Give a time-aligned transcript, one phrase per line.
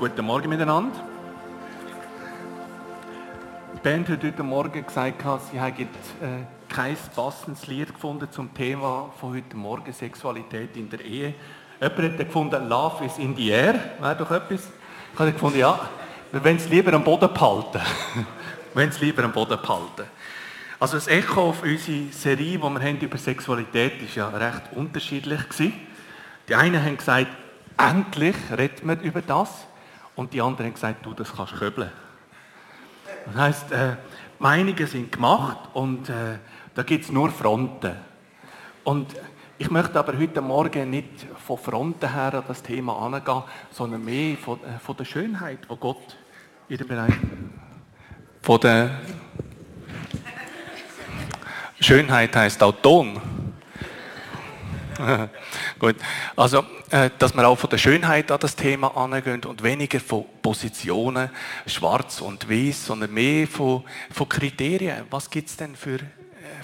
[0.00, 0.98] Guten Morgen miteinander.
[3.74, 9.12] Die Band hat heute Morgen gesagt, sie hätten äh, kein passendes Lied gefunden zum Thema
[9.20, 11.34] von heute Morgen, Sexualität in der Ehe.
[11.82, 14.70] Jemand hat gefunden, Love is in the air, wäre doch etwas.
[15.12, 15.78] Ich habe gefunden, ja,
[16.32, 17.82] wir wollen es lieber am Boden behalten.
[18.74, 20.08] wir es lieber am Boden behalten.
[20.78, 25.46] Also das Echo auf unsere Serie, die wir haben über Sexualität, ist ja recht unterschiedlich
[25.46, 25.74] gewesen.
[26.48, 27.28] Die einen haben gesagt,
[27.76, 29.66] endlich redet man über das.
[30.20, 31.90] Und die anderen haben gesagt, du, das kannst köbeln.
[33.24, 33.96] Das heisst, äh,
[34.38, 36.36] Meinungen sind gemacht und äh,
[36.74, 37.96] da gibt es nur Fronten.
[38.84, 39.14] Und
[39.56, 44.36] ich möchte aber heute Morgen nicht von Fronten her an das Thema angehen, sondern mehr
[44.36, 46.18] von, äh, von der Schönheit, die Gott
[46.68, 47.14] in dem Bereich
[48.42, 48.90] von der
[51.80, 53.39] Schönheit heißt auch Ton.
[55.78, 55.96] Gut.
[56.36, 60.24] Also, äh, dass wir auch von der Schönheit an das Thema angehen und weniger von
[60.42, 61.30] Positionen,
[61.66, 65.06] schwarz und weiß, sondern mehr von, von Kriterien.
[65.10, 66.00] Was gibt es denn für, äh,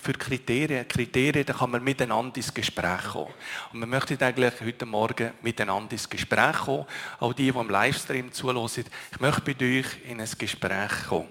[0.02, 0.86] für Kriterien?
[0.86, 3.32] Kriterien, da kann man miteinander ins Gespräch kommen.
[3.72, 6.86] Und wir möchten eigentlich heute Morgen miteinander ins Gespräch kommen.
[7.20, 8.84] Auch die, die im Livestream zulassen.
[9.12, 11.28] Ich möchte bei euch in ein Gespräch kommen.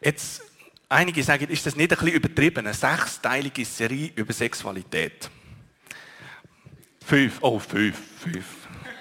[0.00, 0.42] Jetzt,
[0.88, 2.66] einige sagen, ist das nicht ein bisschen übertrieben?
[2.66, 5.30] Eine sechsteilige Serie über Sexualität.
[7.08, 7.38] Fünf.
[7.40, 7.98] Oh, fünf.
[8.18, 8.44] Fünf.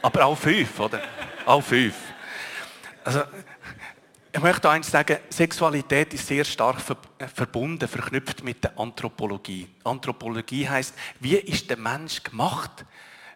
[0.02, 1.02] Aber auch fünf, oder?
[1.46, 1.94] Auch fünf.
[3.04, 3.24] Also,
[4.32, 6.78] ich möchte eins sagen, Sexualität ist sehr stark
[7.36, 9.68] verbunden, verknüpft mit der Anthropologie.
[9.84, 12.86] Anthropologie heißt, wie ist der Mensch gemacht?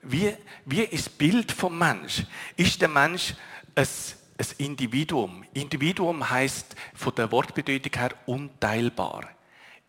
[0.04, 0.34] Wie,
[0.64, 2.24] wie ist das Bild vom Mensch?
[2.56, 3.34] Ist der Mensch
[3.76, 5.44] ein, ein Individuum?
[5.54, 9.28] Individuum heißt von der Wortbedeutung her unteilbar.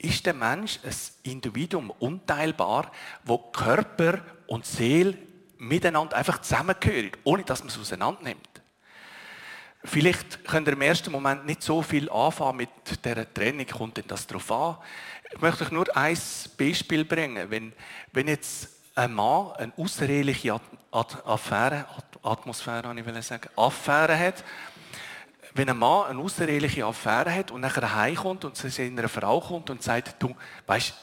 [0.02, 2.90] Ist der Mensch ein Individuum unteilbar,
[3.24, 5.16] wo Körper und Seele
[5.58, 8.48] miteinander einfach zusammengehören, ohne dass man es auseinander nimmt.
[9.84, 12.70] Vielleicht könnt ihr im ersten Moment nicht so viel anfangen mit
[13.04, 14.76] dieser Trennung, kommt denn das darauf an?
[15.32, 16.18] Ich möchte euch nur ein
[16.58, 17.50] Beispiel bringen.
[17.50, 17.72] Wenn,
[18.12, 20.60] wenn jetzt ein Mann eine außereheliche
[20.90, 21.86] Affäre,
[22.22, 24.44] Atmosphäre, ich sagen, Affäre hat,
[25.54, 29.70] wenn ein Mann eine außereheliche Affäre hat und nachher heimkommt und zu seiner Frau kommt
[29.70, 30.34] und sagt, du,
[30.66, 30.94] weißt,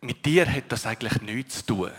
[0.00, 1.90] mit dir hat das eigentlich nichts zu tun.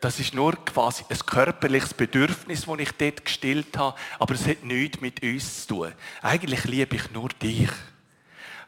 [0.00, 4.62] Das ist nur quasi ein körperliches Bedürfnis, das ich dort gestillt habe, aber es hat
[4.62, 5.92] nichts mit uns zu tun.
[6.20, 7.70] Eigentlich liebe ich nur dich.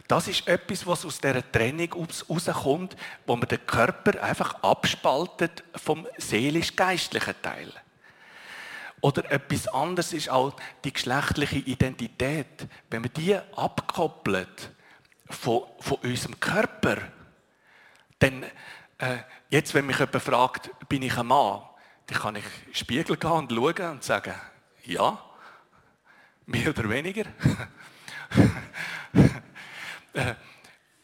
[0.08, 2.96] Das ist etwas, was aus dieser Trennung rauskommt,
[3.26, 7.72] wo man den Körper einfach abspaltet vom seelisch-geistlichen Teil.
[9.06, 12.66] Oder etwas anderes ist auch die geschlechtliche Identität.
[12.90, 14.72] Wenn man die abkoppelt
[15.30, 16.96] von, von unserem Körper,
[18.18, 18.42] dann
[18.98, 19.18] äh,
[19.48, 21.62] jetzt, wenn mich jemand fragt, bin ich ein Mann,
[22.08, 24.34] dann kann ich in den Spiegel gehen und schauen und sagen,
[24.82, 25.22] ja,
[26.46, 27.26] mehr oder weniger.
[30.12, 30.34] Äh,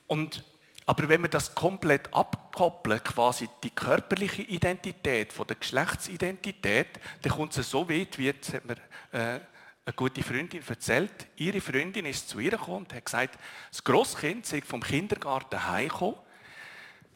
[0.07, 0.43] und,
[0.87, 7.57] aber wenn wir das komplett abkoppeln, quasi die körperliche Identität von der Geschlechtsidentität, dann kommt
[7.57, 8.77] es so weit, wie jetzt hat mir
[9.13, 9.41] äh,
[9.85, 13.39] eine gute Freundin erzählt, ihre Freundin ist zu ihr gekommen und hat gesagt,
[13.71, 16.17] das Grosskind sei vom Kindergarten heimgekommen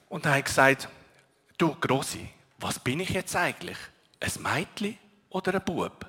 [0.09, 0.89] und hat gesagt,
[1.59, 2.29] du Grossi,
[2.59, 3.79] was bin ich jetzt eigentlich?
[4.21, 4.99] Ein Mädchen
[5.29, 6.07] oder ein Bub?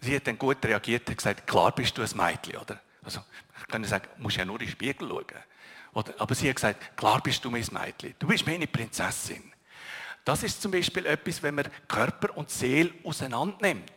[0.00, 2.80] Sie hat dann gut reagiert und gesagt, klar bist du ein Mädchen, oder?
[3.02, 3.20] Also,
[3.60, 5.24] ich kann sagen, du musst ja nur in den Spiegel schauen.
[5.94, 8.14] Aber sie hat gesagt, klar bist du mein Mädchen.
[8.18, 9.52] Du bist meine Prinzessin.
[10.24, 13.92] Das ist zum Beispiel etwas, wenn man Körper und Seele auseinander nimmt.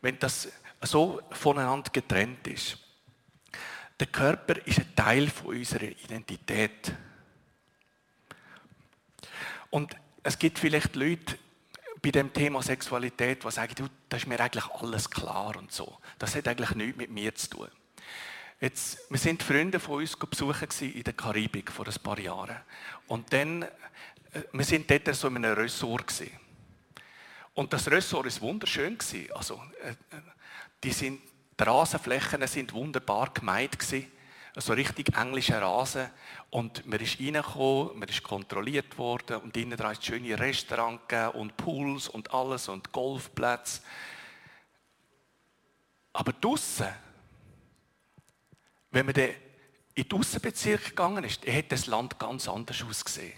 [0.00, 0.48] Wenn das
[0.80, 2.78] so voneinander getrennt ist.
[3.98, 6.92] Der Körper ist ein Teil unserer Identität.
[9.68, 11.38] Und es gibt vielleicht Leute
[12.00, 15.98] bei dem Thema Sexualität, die sagen, das ist mir eigentlich alles klar und so.
[16.18, 17.68] Das hat eigentlich nichts mit mir zu tun.
[18.60, 22.60] Jetzt, wir sind Freunde von uns besuchen in der Karibik vor ein paar Jahren.
[23.06, 23.68] Und dann, äh,
[24.52, 26.12] wir sind dort so in einem Ressort.
[27.54, 28.98] Und das Ressort ist wunderschön.
[29.34, 29.94] Also, äh,
[30.84, 31.22] die, sind,
[31.58, 34.12] die Rasenflächen sind wunderbar gemeint gewesen
[34.56, 36.10] so richtig englischer Rasen.
[36.50, 41.56] Und man ist reingekommen, man ist kontrolliert worden und innen dran ist schöne Restaurants und
[41.56, 43.80] Pools und alles und Golfplätze.
[46.12, 46.88] Aber draussen,
[48.90, 49.30] wenn man dann
[49.94, 53.32] in den Aussenbezirk gegangen ist, hat das Land ganz anders ausgesehen.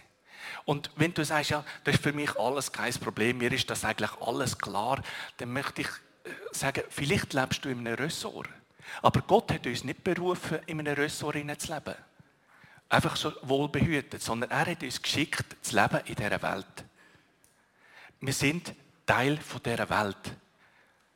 [0.64, 3.84] Und wenn du sagst, ja, das ist für mich alles kein Problem, mir ist das
[3.84, 5.02] eigentlich alles klar,
[5.38, 8.48] dann möchte ich äh, sagen, vielleicht lebst du in einem Ressort.
[9.00, 11.94] Aber Gott hat uns nicht berufen, in einem Ressort zu leben.
[12.88, 16.84] Einfach so wohlbehütet, sondern er hat uns geschickt, zu leben in dieser Welt.
[18.20, 18.74] Wir sind
[19.06, 20.36] Teil dieser Welt.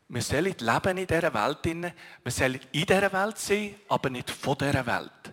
[0.08, 1.64] Wir sollen leben in dieser Welt.
[1.64, 5.32] Wir sollen in dieser Welt sein, aber nicht von dieser Welt.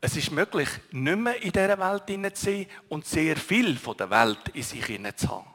[0.00, 4.10] Es ist möglich, nicht mehr in dieser Welt zu sein und sehr viel von der
[4.10, 4.84] Welt in sich
[5.16, 5.46] zu haben.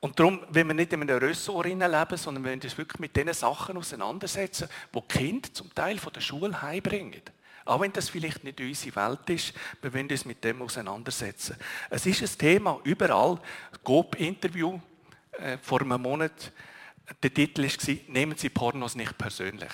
[0.00, 3.32] Und darum, wenn wir nicht in einem Ressort leben, sondern wir uns wirklich mit den
[3.34, 7.20] Sachen auseinandersetzen, die Kinder zum Teil von der Schule heimbringen.
[7.66, 9.52] Auch wenn das vielleicht nicht unsere Welt ist,
[9.82, 11.56] wir wollen uns mit dem auseinandersetzen.
[11.90, 13.38] Es ist ein Thema überall.
[13.84, 14.80] GOP-Interview
[15.32, 16.50] äh, vor einem Monat.
[17.22, 19.72] Der Titel war, nehmen Sie Pornos nicht persönlich.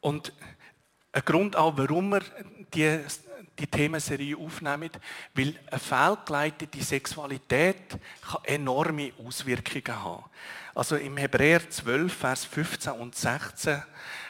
[0.00, 0.32] Und
[1.12, 2.22] ein Grund auch, warum wir
[2.74, 2.98] die,
[3.58, 4.90] die Themenserie aufnehmen,
[5.34, 10.24] weil eine fehlgeleitete Sexualität kann enorme Auswirkungen haben.
[10.74, 13.82] Also im Hebräer 12, Vers 15 und 16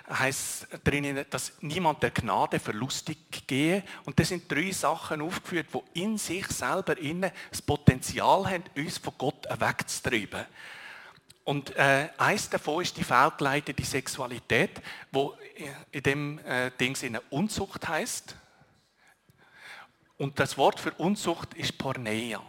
[0.09, 3.85] heißt drinnen, dass niemand der Gnade verlustig gehe.
[4.05, 8.99] Und das sind drei Sachen aufgeführt, die in sich selber innen das Potenzial haben, uns
[8.99, 10.47] von Gott wegzutreiben.
[11.45, 15.37] Und äh, eins davon ist die fehlgeleitete Sexualität, wo
[15.91, 18.37] in dem äh, Ding eine Unzucht heißt.
[20.19, 22.41] Und das Wort für Unzucht ist Porneia.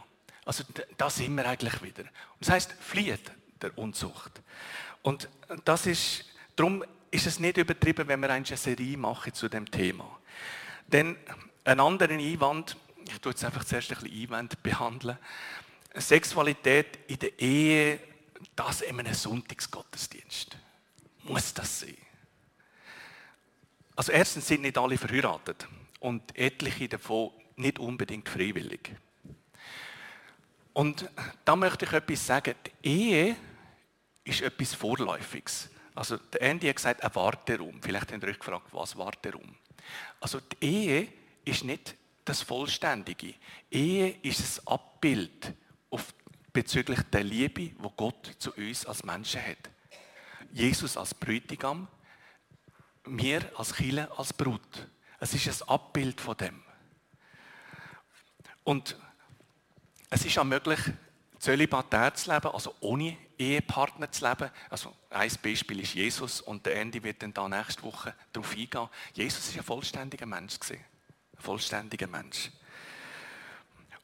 [0.45, 0.63] Also
[0.97, 2.03] da sind wir eigentlich wieder.
[2.03, 4.41] Und das heißt, flieht der Unzucht.
[5.01, 5.27] Und
[5.65, 6.83] das ist, darum
[7.13, 10.19] ist es nicht übertrieben, wenn wir eine Serie machen zu dem Thema.
[10.87, 11.15] Denn
[11.63, 12.75] einen anderen Einwand,
[13.07, 15.17] ich tue jetzt einfach zuerst ein bisschen Einwand behandeln,
[15.93, 17.99] Sexualität in der Ehe
[18.55, 20.57] das in einem Sonntagsgottesdienst.
[21.23, 21.97] Muss das sein?
[23.95, 25.67] Also erstens sind nicht alle verheiratet
[25.99, 28.91] und etliche davon nicht unbedingt freiwillig.
[30.73, 31.07] Und
[31.45, 32.55] da möchte ich etwas sagen.
[32.65, 33.35] Die Ehe
[34.23, 35.69] ist etwas Vorläufiges.
[35.95, 37.81] Also der Andy hat gesagt, ein Warteraum.
[37.81, 39.55] Vielleicht habt ihr euch gefragt, was Warteraum?
[40.19, 41.07] Also die Ehe
[41.45, 41.95] ist nicht
[42.25, 43.35] das Vollständige.
[43.69, 45.53] Ehe ist ein Abbild
[45.89, 46.13] auf
[46.51, 49.69] bezüglich der Liebe, wo Gott zu uns als Menschen hat.
[50.51, 51.87] Jesus als Bräutigam,
[53.05, 54.87] wir als Chile als Brut.
[55.19, 56.63] Es ist ein Abbild von dem.
[58.63, 58.97] Und
[60.09, 60.79] es ist auch möglich,
[61.43, 64.49] zölibatär zu leben, also ohne Ehepartner zu leben.
[64.69, 68.87] Also ein Beispiel ist Jesus und der Andy wird dann da nächste Woche darauf eingehen.
[69.13, 70.79] Jesus ist ein vollständiger Mensch Ein
[71.37, 72.49] vollständiger Mensch.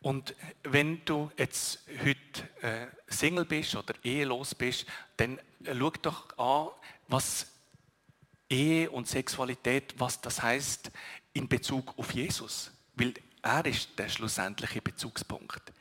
[0.02, 4.86] Und wenn du jetzt heute äh, Single bist oder ehelos bist,
[5.16, 6.72] dann äh, schau doch an,
[7.08, 7.48] was
[8.50, 10.92] Ehe und Sexualität, was das heißt
[11.32, 12.72] in Bezug auf Jesus.
[12.96, 15.72] Weil er ist der schlussendliche Bezugspunkt.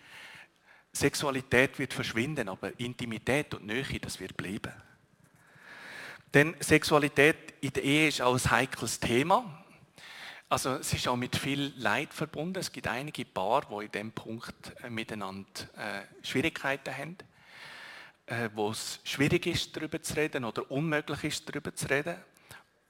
[0.99, 4.73] Sexualität wird verschwinden, aber Intimität und Nähe, das wird bleiben.
[6.35, 9.65] Denn Sexualität in der Ehe ist auch ein heikles Thema.
[10.49, 12.59] Also es ist auch mit viel Leid verbunden.
[12.59, 17.17] Es gibt einige Paare, die in diesem Punkt äh, miteinander äh, Schwierigkeiten haben,
[18.27, 22.17] äh, wo es schwierig ist, darüber zu reden oder unmöglich ist, darüber zu reden.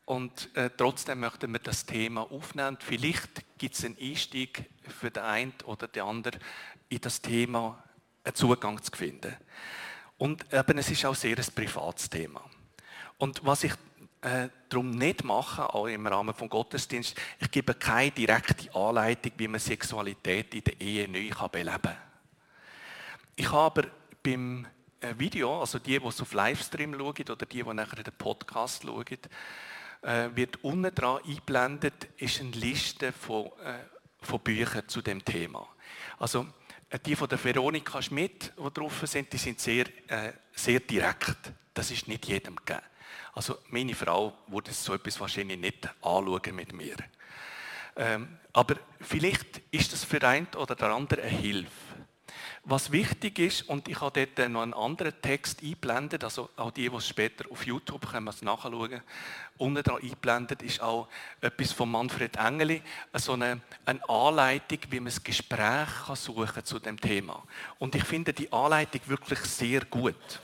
[0.04, 2.78] Und trotzdem möchten wir das Thema aufnehmen.
[2.81, 6.40] Vielleicht gibt es einen Einstieg für den einen oder den anderen,
[6.88, 7.84] in das Thema
[8.28, 9.34] einen Zugang zu finden.
[10.19, 12.42] Und eben, es ist auch sehr ein privates Thema.
[13.19, 13.72] Und was ich
[14.20, 17.16] äh, darum nicht machen, auch im Rahmen des Gottesdienst.
[17.38, 21.96] Ich gebe keine direkte Anleitung, wie man Sexualität in der Ehe neu beleben kann.
[23.36, 23.88] Ich habe aber
[24.22, 24.66] beim
[25.00, 28.82] äh, Video, also die, die es auf Livestream schauen oder die, die nachher den Podcast
[28.82, 29.06] schauen,
[30.02, 33.78] äh, wird unten dran eingeblendet, ist eine Liste von, äh,
[34.20, 35.68] von Büchern zu dem Thema.
[36.18, 36.47] Also
[37.04, 41.52] die von der Veronika Schmidt, die drauf sind, die sind sehr, äh, sehr direkt.
[41.75, 42.85] Das ist nicht jedem gegeben.
[43.35, 46.97] Also meine Frau würde so etwas wahrscheinlich nicht anschauen mit mir.
[47.97, 51.88] Ähm, aber vielleicht ist das für einen oder der andere eine Hilfe.
[52.65, 56.88] Was wichtig ist, und ich habe dort noch einen anderen Text eingeblendet, also auch die,
[56.88, 59.00] die es später auf YouTube können es nachschauen,
[59.57, 61.09] unten dran eingeblendet ist auch
[61.41, 62.83] etwas von Manfred Engeli,
[63.15, 67.43] so eine, eine Anleitung, wie man ein Gespräch kann suchen zu dem Thema.
[67.79, 70.41] Und ich finde die Anleitung wirklich sehr gut.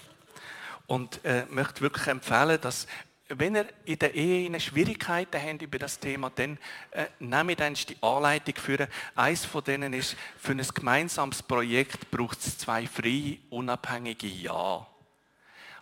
[0.86, 2.86] Und äh, möchte wirklich empfehlen, dass
[3.28, 6.58] wenn ihr in der Ehe Schwierigkeiten habt über das Thema, dann
[6.90, 8.88] äh, nehmt dann die Anleitung für.
[9.14, 14.86] Eins von denen ist, für ein gemeinsames Projekt braucht es zwei freie, unabhängige Ja.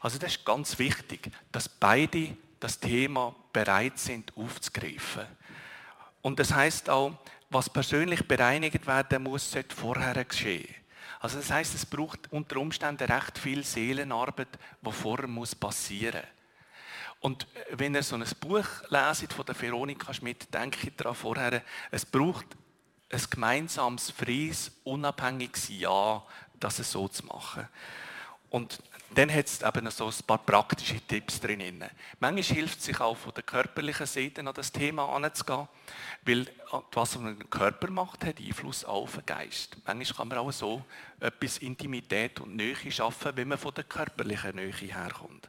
[0.00, 5.26] Also das ist ganz wichtig, dass beide das Thema bereit sind aufzugreifen.
[6.22, 7.12] Und das heißt auch,
[7.50, 10.74] was persönlich bereinigt werden muss, sollte vorher geschehen.
[11.20, 14.48] Also das heißt, es braucht unter Umständen recht viel Seelenarbeit,
[14.80, 15.28] die vorher
[15.60, 16.41] passieren muss.
[17.22, 21.14] Und äh, wenn ihr so ein Buch leset von der Veronika Schmidt, denke ich daran
[21.14, 22.46] vorher, es braucht
[23.10, 26.22] ein gemeinsames, freies, unabhängiges Ja,
[26.58, 27.68] das so zu machen.
[28.50, 28.82] Und
[29.14, 31.84] dann hat es eben so ein paar praktische Tipps drin.
[32.18, 35.68] Manchmal hilft es sich auch von der körperlichen Seite an das Thema anzugehen,
[36.22, 36.46] weil
[36.92, 39.76] was man den Körper macht, hat Einfluss auf den Geist.
[39.86, 40.82] Manchmal kann man auch so
[41.20, 45.48] etwas Intimität und Nähe schaffen, wenn man von der körperlichen Nähe herkommt.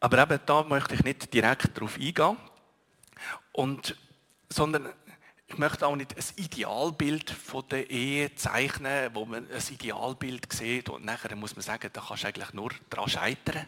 [0.00, 2.36] Aber eben da möchte ich nicht direkt darauf eingehen,
[3.52, 3.96] und,
[4.48, 4.92] sondern
[5.48, 10.88] ich möchte auch nicht ein Idealbild von der Ehe zeichnen, wo man ein Idealbild sieht
[10.90, 13.66] und nachher muss man sagen, da kannst du eigentlich nur daran scheitern.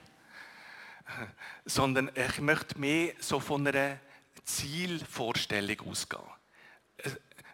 [1.65, 3.99] Sondern ich möchte mehr so von einer
[4.45, 6.23] Zielvorstellung ausgehen.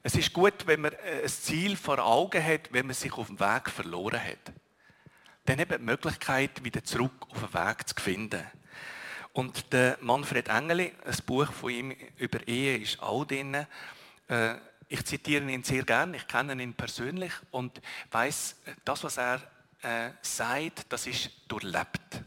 [0.02, 3.40] Es ist gut, wenn man ein Ziel vor Augen hat, wenn man sich auf dem
[3.40, 4.52] Weg verloren hat.
[5.46, 8.44] Dann eben die Möglichkeit, wieder zurück auf den Weg zu finden.
[9.36, 13.66] Und der Manfred Engeli, ein Buch von ihm über Ehe ist auch drin.
[14.28, 14.54] Äh,
[14.88, 19.42] ich zitiere ihn sehr gern, ich kenne ihn persönlich und weiß, das, was er
[19.82, 22.22] äh, sagt, das ist durchlebt.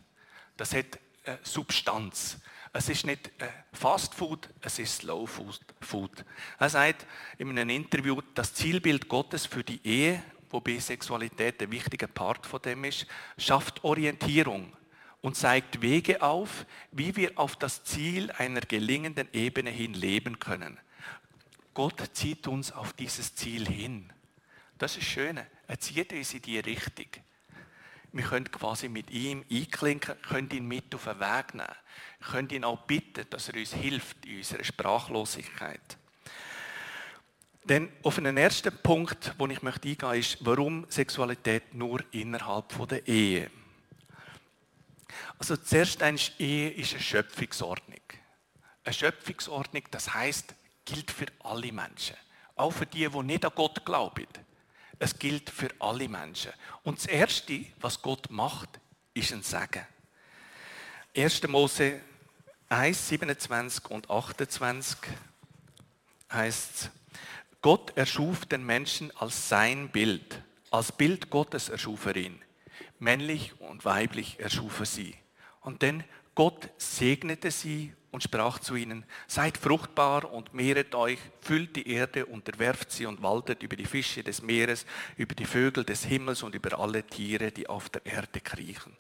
[0.56, 2.38] Das hat äh, Substanz.
[2.74, 3.32] Es ist nicht
[3.74, 6.24] Fast Food, es ist Slow Food.
[6.60, 7.08] Er sagt
[7.40, 12.62] in einem Interview, das Zielbild Gottes für die Ehe, wobei Sexualität ein wichtiger Part von
[12.62, 13.08] dem ist,
[13.40, 14.72] schafft Orientierung
[15.22, 20.80] und zeigt Wege auf, wie wir auf das Ziel einer gelingenden Ebene hin leben können.
[21.74, 24.12] Gott zieht uns auf dieses Ziel hin.
[24.78, 25.40] Das ist schön.
[25.68, 27.08] Er zieht uns in die Richtung.
[28.12, 31.70] Wir können quasi mit ihm einklinken, können ihn mit auf den Weg nehmen,
[32.32, 35.98] können ihn auch bitten, dass er uns hilft in unserer Sprachlosigkeit.
[37.66, 43.08] Denn auf einen ersten Punkt, wo ich möchte eingehen, ist, warum Sexualität nur innerhalb der
[43.08, 43.52] Ehe.
[45.38, 48.00] Also zuerst eine Ehe ist eine Schöpfungsordnung.
[48.84, 50.54] Eine Schöpfungsordnung, das heißt,
[50.86, 52.16] gilt für alle Menschen.
[52.56, 54.28] Auch für die, die nicht an Gott glauben.
[54.98, 56.52] Es gilt für alle Menschen.
[56.84, 58.80] Und das Erste, was Gott macht,
[59.14, 59.86] ist ein Segen.
[61.16, 61.48] 1.
[61.48, 62.02] Mose
[62.70, 64.98] 1, 27 und 28
[66.32, 66.92] heißt
[67.62, 70.42] Gott erschuf den Menschen als sein Bild.
[70.70, 72.42] Als Bild Gottes erschuf er ihn.
[73.00, 75.16] Männlich und weiblich erschuf er sie.
[75.62, 76.04] Und dann
[76.36, 82.26] Gott segnete sie und sprach zu ihnen, seid fruchtbar und mehret euch, füllt die Erde,
[82.26, 84.86] unterwerft sie und waltet über die Fische des Meeres,
[85.18, 88.96] über die Vögel des Himmels und über alle Tiere, die auf der Erde kriechen.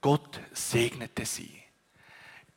[0.00, 1.62] Gott segnete sie.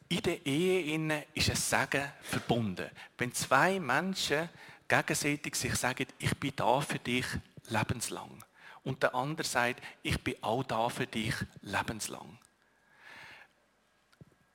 [0.08, 2.90] In der Ehe ist ein Segen verbunden.
[3.18, 4.50] Wenn zwei Menschen
[4.88, 7.26] gegenseitig sich sagen, ich bin da für dich
[7.68, 8.44] lebenslang.
[8.90, 12.40] Und der andere sagt, ich bin auch da für dich lebenslang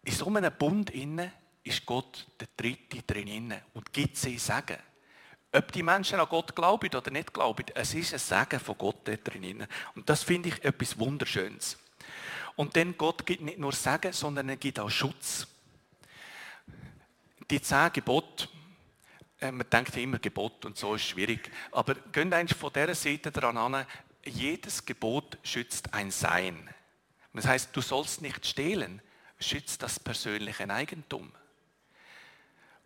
[0.05, 1.31] in so einem Bund innen
[1.63, 4.77] ist Gott der Dritte drin und gibt sie Sagen.
[5.53, 8.97] Ob die Menschen an Gott glauben oder nicht glauben, es ist ein Sagen von Gott
[9.05, 9.67] dort drin.
[9.95, 11.79] Und das finde ich etwas Wunderschönes.
[12.57, 15.47] Und denn Gott gibt nicht nur Sagen, sondern er gibt auch Schutz.
[17.51, 18.49] Die zehn Gebote,
[19.41, 23.31] äh, man denkt immer Gebot und so ist schwierig, aber gehen eigentlich von dieser Seite
[23.31, 23.87] daran an,
[24.27, 26.69] jedes Gebot schützt ein Sein.
[27.33, 29.03] Das heißt, du sollst nicht stehlen,
[29.41, 31.33] schützt das persönliche Eigentum.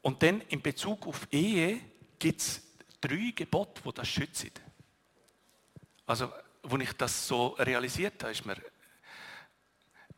[0.02, 1.80] Und dann in Bezug auf Ehe
[2.18, 2.62] gibt es
[3.00, 4.50] drei Gebote, die das schützen.
[6.06, 8.56] Also, als ich das so realisiert habe, ist mir,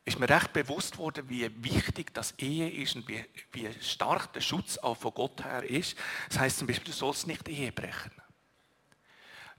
[0.05, 4.41] ist mir recht bewusst worden, wie wichtig das Ehe ist und wie, wie stark der
[4.41, 5.97] Schutz auch von Gott her ist.
[6.29, 8.20] Das heißt zum Beispiel, du sollst nicht Ehe brechen.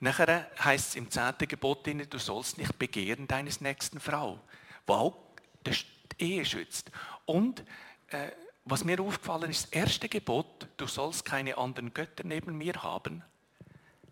[0.03, 4.41] Nachher heißt es im zehnten Gebot, du sollst nicht begehren deines nächsten Frau,
[4.85, 5.17] wo auch
[5.65, 5.77] der
[6.19, 6.91] Ehe schützt.
[7.25, 7.61] Und
[8.09, 8.33] äh,
[8.65, 13.23] was mir aufgefallen ist, das erste Gebot, du sollst keine anderen Götter neben mir haben,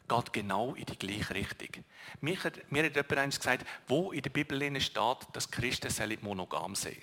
[0.06, 1.84] geht genau in die gleiche Richtung.
[2.20, 6.76] Mir hat, mir hat jemand eins gesagt, wo in der Bibel steht, dass Christen monogam
[6.76, 7.02] sein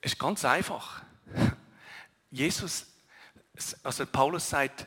[0.00, 1.02] Es ist ganz einfach.
[2.30, 2.93] Jesus,
[3.82, 4.86] also Paulus sagt,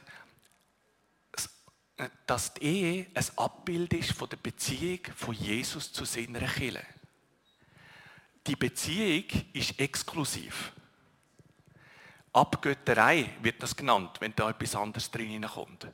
[2.26, 6.86] dass die Ehe ein Abbild ist von der Beziehung von Jesus zu seiner Kirche.
[8.46, 10.72] Die Beziehung ist exklusiv.
[12.34, 15.88] Abgötterei wird das genannt, wenn da etwas anderes drin kommt.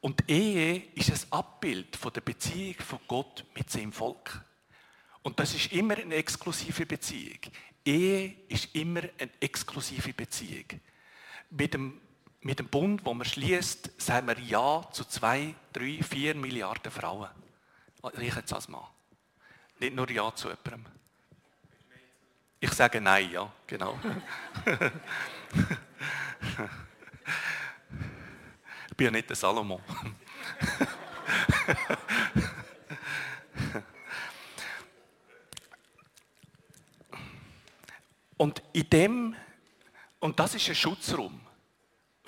[0.00, 4.44] Und Ehe ist ein Abbild von der Beziehung von Gott mit seinem Volk.
[5.22, 7.40] Und das ist immer eine exklusive Beziehung.
[7.84, 10.66] Ehe ist immer eine exklusive Beziehung.
[11.50, 12.00] Mit dem
[12.46, 17.28] mit dem Bund, wo man schließt, sagen wir Ja zu zwei, drei, vier Milliarden Frauen.
[18.20, 18.86] Ich jetzt als Mann.
[19.80, 20.86] Nicht nur Ja zu jemandem.
[22.60, 23.98] Ich sage Nein, ja, genau.
[28.88, 29.80] Ich bin ja nicht der Salomo.
[38.38, 39.36] und in dem,
[40.20, 41.45] und das ist ein Schutzraum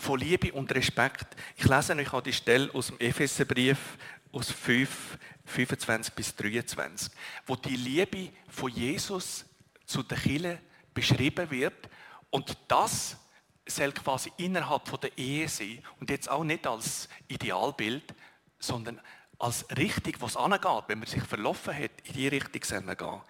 [0.09, 1.37] von Liebe und Respekt.
[1.55, 3.99] Ich lese euch an die Stelle aus dem Epheserbrief
[4.33, 7.13] aus 5, 25 bis 23,
[7.47, 9.45] wo die Liebe von Jesus
[9.85, 10.61] zu der Kirche
[10.95, 11.91] beschrieben wird
[12.31, 13.19] und das
[13.67, 18.15] soll quasi innerhalb von der Ehe sein und jetzt auch nicht als Idealbild,
[18.59, 19.03] sondern
[19.39, 22.63] als Richtung, was angeht, wenn man sich verlaufen hat, in die Richtung
[22.97, 23.21] gehen.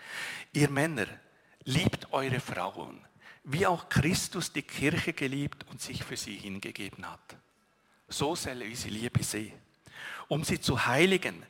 [0.52, 1.08] Ihr Männer,
[1.64, 3.04] liebt eure Frauen,
[3.50, 7.37] wie auch Christus die Kirche geliebt und sich für sie hingegeben hat.
[8.09, 9.52] So soll unsere Liebe sein,
[10.28, 11.45] um sie zu heiligen,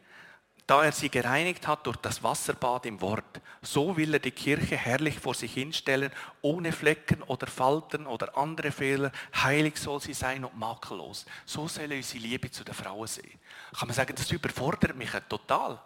[0.67, 3.41] da er sie gereinigt hat durch das Wasserbad im Wort.
[3.63, 6.13] So will er die Kirche herrlich vor sich hinstellen,
[6.43, 9.11] ohne Flecken oder Falten oder andere Fehler.
[9.35, 11.27] Heilig soll sie sein und makellos.
[11.47, 13.31] So soll unsere Liebe zu den Frauen sein.
[13.77, 15.81] Kann man sagen, das überfordert mich total.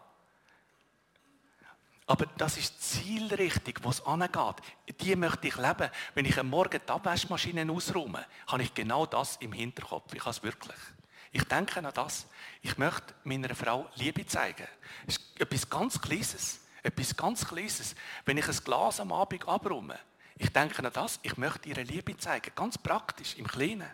[2.13, 4.57] Aber das ist zielrichtig, wo es angeht.
[5.01, 5.89] Die möchte ich leben.
[6.13, 10.13] Wenn ich am Morgen die Abwaschmaschine ausräume, habe ich genau das im Hinterkopf.
[10.13, 10.77] Ich habe es wirklich.
[11.33, 12.27] Ich denke an das.
[12.61, 14.69] Ich möchte meiner Frau Liebe zeigen.
[15.07, 16.61] Das ist etwas ganz Kleines.
[16.83, 17.95] Etwas ganz Kleines.
[18.27, 19.99] Wenn ich ein Glas am Abend abräume,
[20.37, 21.19] ich denke an das.
[21.23, 22.53] Ich möchte ihre Liebe zeigen.
[22.55, 23.89] Ganz praktisch, im Kleinen.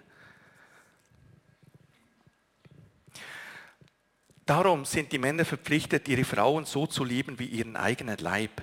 [4.48, 8.62] Darum sind die Männer verpflichtet, ihre Frauen so zu lieben wie ihren eigenen Leib.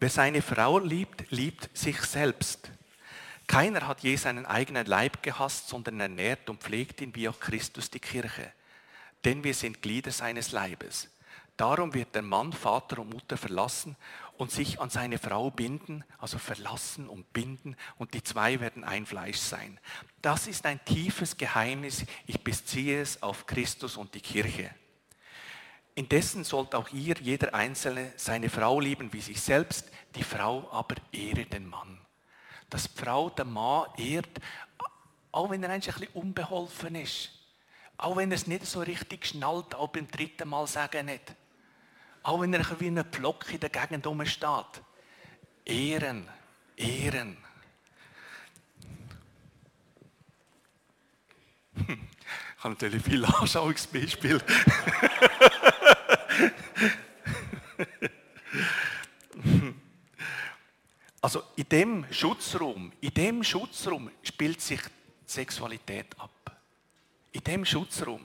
[0.00, 2.70] Wer seine Frau liebt, liebt sich selbst.
[3.46, 7.90] Keiner hat je seinen eigenen Leib gehasst, sondern ernährt und pflegt ihn wie auch Christus
[7.90, 8.50] die Kirche.
[9.26, 11.10] Denn wir sind Glieder seines Leibes.
[11.58, 13.94] Darum wird der Mann Vater und Mutter verlassen
[14.38, 19.04] und sich an seine Frau binden, also verlassen und binden, und die zwei werden ein
[19.04, 19.78] Fleisch sein.
[20.22, 22.06] Das ist ein tiefes Geheimnis.
[22.26, 24.70] Ich beziehe es auf Christus und die Kirche.
[25.96, 30.96] Indessen sollt auch ihr, jeder Einzelne, seine Frau lieben wie sich selbst, die Frau aber
[31.10, 31.98] ehre den Mann.
[32.68, 34.28] Dass die Frau den Mann ehrt,
[35.32, 37.30] auch wenn er ein bisschen unbeholfen ist.
[37.96, 41.34] Auch wenn er es nicht so richtig schnallt, auch beim dritten Mal sagen nicht.
[42.22, 44.82] Auch wenn er wie ein Pflock in der Gegend rumsteht.
[45.64, 46.28] Ehren,
[46.76, 47.38] ehren.
[51.74, 54.42] Ich habe natürlich viele Anschauungsbeispiele.
[61.26, 64.80] Also in dem Schutzraum, in dem Schutzraum spielt sich
[65.24, 66.56] Sexualität ab.
[67.32, 68.24] In dem Schutzraum.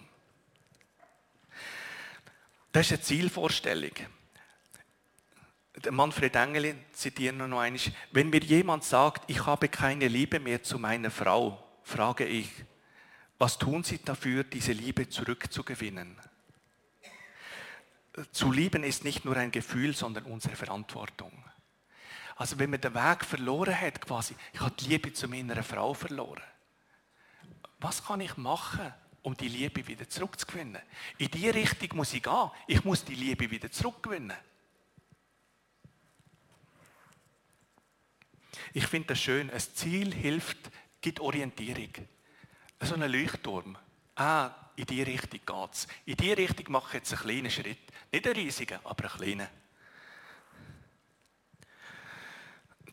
[2.71, 3.91] Das ist eine Zielvorstellung.
[5.89, 10.77] Manfred Engel zitiert noch einmal, wenn mir jemand sagt, ich habe keine Liebe mehr zu
[10.77, 12.49] meiner Frau, frage ich,
[13.39, 16.19] was tun Sie dafür, diese Liebe zurückzugewinnen?
[18.31, 21.31] Zu lieben ist nicht nur ein Gefühl, sondern unsere Verantwortung.
[22.35, 25.93] Also wenn man den Weg verloren hat, quasi, ich habe die Liebe zu meiner Frau
[25.93, 26.43] verloren.
[27.79, 30.81] Was kann ich machen, um die Liebe wieder zurückzugewinnen?
[31.17, 32.51] In die Richtung muss ich gehen.
[32.67, 34.37] Ich muss die Liebe wieder zurückgewinnen.
[38.73, 39.49] Ich finde das schön.
[39.49, 40.71] Ein Ziel hilft,
[41.01, 41.91] gibt Orientierung.
[42.81, 43.77] So ein Leuchtturm.
[44.15, 45.87] Ah, in die Richtung geht es.
[46.05, 47.77] In die Richtung mache ich jetzt einen kleinen Schritt.
[48.11, 49.47] Nicht einen riesigen, aber einen kleinen.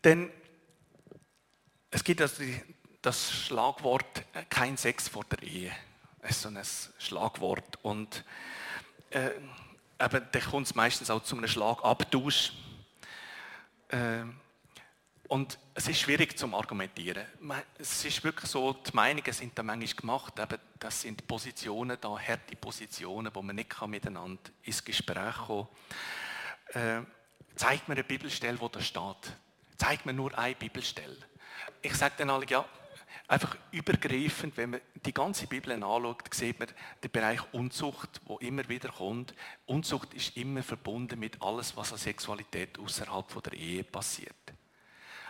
[0.03, 0.31] Denn
[1.89, 2.43] es gibt also
[3.01, 5.75] das Schlagwort äh, kein Sex vor der Ehe.
[6.21, 6.61] Das ist so ein
[6.99, 7.79] Schlagwort.
[7.81, 8.23] Und
[9.09, 9.31] äh,
[9.99, 12.53] eben, da kommt es meistens auch zu einem Schlagabtausch.
[13.87, 14.25] Äh,
[15.27, 17.25] und es ist schwierig zum Argumentieren.
[17.79, 22.17] Es ist wirklich so, die Meinungen sind da manchmal gemacht, eben, das sind Positionen da,
[22.17, 25.67] harte Positionen, wo man nicht kann miteinander ins Gespräch kommen
[26.71, 27.03] kann.
[27.03, 27.05] Äh,
[27.55, 29.35] zeigt mir eine Bibelstelle, wo das steht.
[29.77, 31.17] Zeigt mir nur eine Bibelstelle.
[31.81, 32.65] Ich sage dann alle, ja,
[33.27, 36.69] einfach übergreifend, wenn man die ganze Bibel anschaut, sieht man
[37.03, 39.33] den Bereich Unzucht, wo immer wieder kommt.
[39.65, 44.35] Unzucht ist immer verbunden mit alles, was an Sexualität außerhalb der Ehe passiert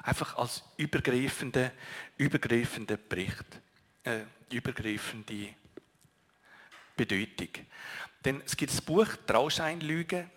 [0.03, 1.71] einfach als übergreifende,
[2.17, 3.62] übergreifende Bericht,
[4.10, 5.54] äh, übergreifende
[6.95, 7.65] Bedeutung.
[8.26, 10.30] Denn es gibt das Buch Trauscheinlüge,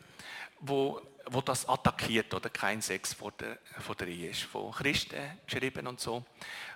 [0.61, 5.39] wo, wo das attackiert, oder kein Sex vor der, vor der Ehe ist, von Christen
[5.47, 6.25] geschrieben und so.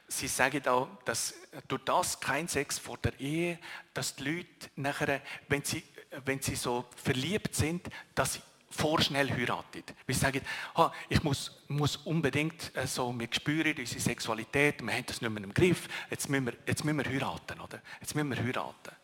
[0.08, 1.34] Sie sagen auch, dass
[1.68, 3.58] durch das kein Sex vor der Ehe,
[3.94, 5.82] dass die Leute nachher, wenn sie,
[6.24, 8.40] wenn sie so verliebt sind, dass sie
[8.76, 9.94] vorschnell heiratet.
[10.06, 10.40] Wir sagen,
[11.08, 15.42] ich muss, muss unbedingt äh, so, wir spüren unsere Sexualität, wir haben das nicht mehr
[15.42, 17.80] im Griff, jetzt müssen wir, jetzt müssen wir heiraten, oder?
[18.00, 18.96] Jetzt müssen wir heiraten.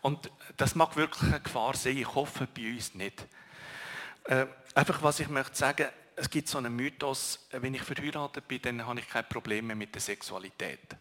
[0.00, 1.96] Und das mag wirklich eine Gefahr sein.
[1.96, 3.26] Ich hoffe bei uns nicht.
[4.24, 8.60] Äh, einfach, was ich möchte sagen, es gibt so einen Mythos, wenn ich verheiratet bin,
[8.62, 10.96] dann habe ich keine Probleme mit der Sexualität.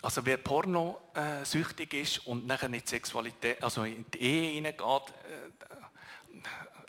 [0.00, 5.74] Also wer Porno äh, ist und nachher die Sexualität, also in die Ehe hineingeht, äh,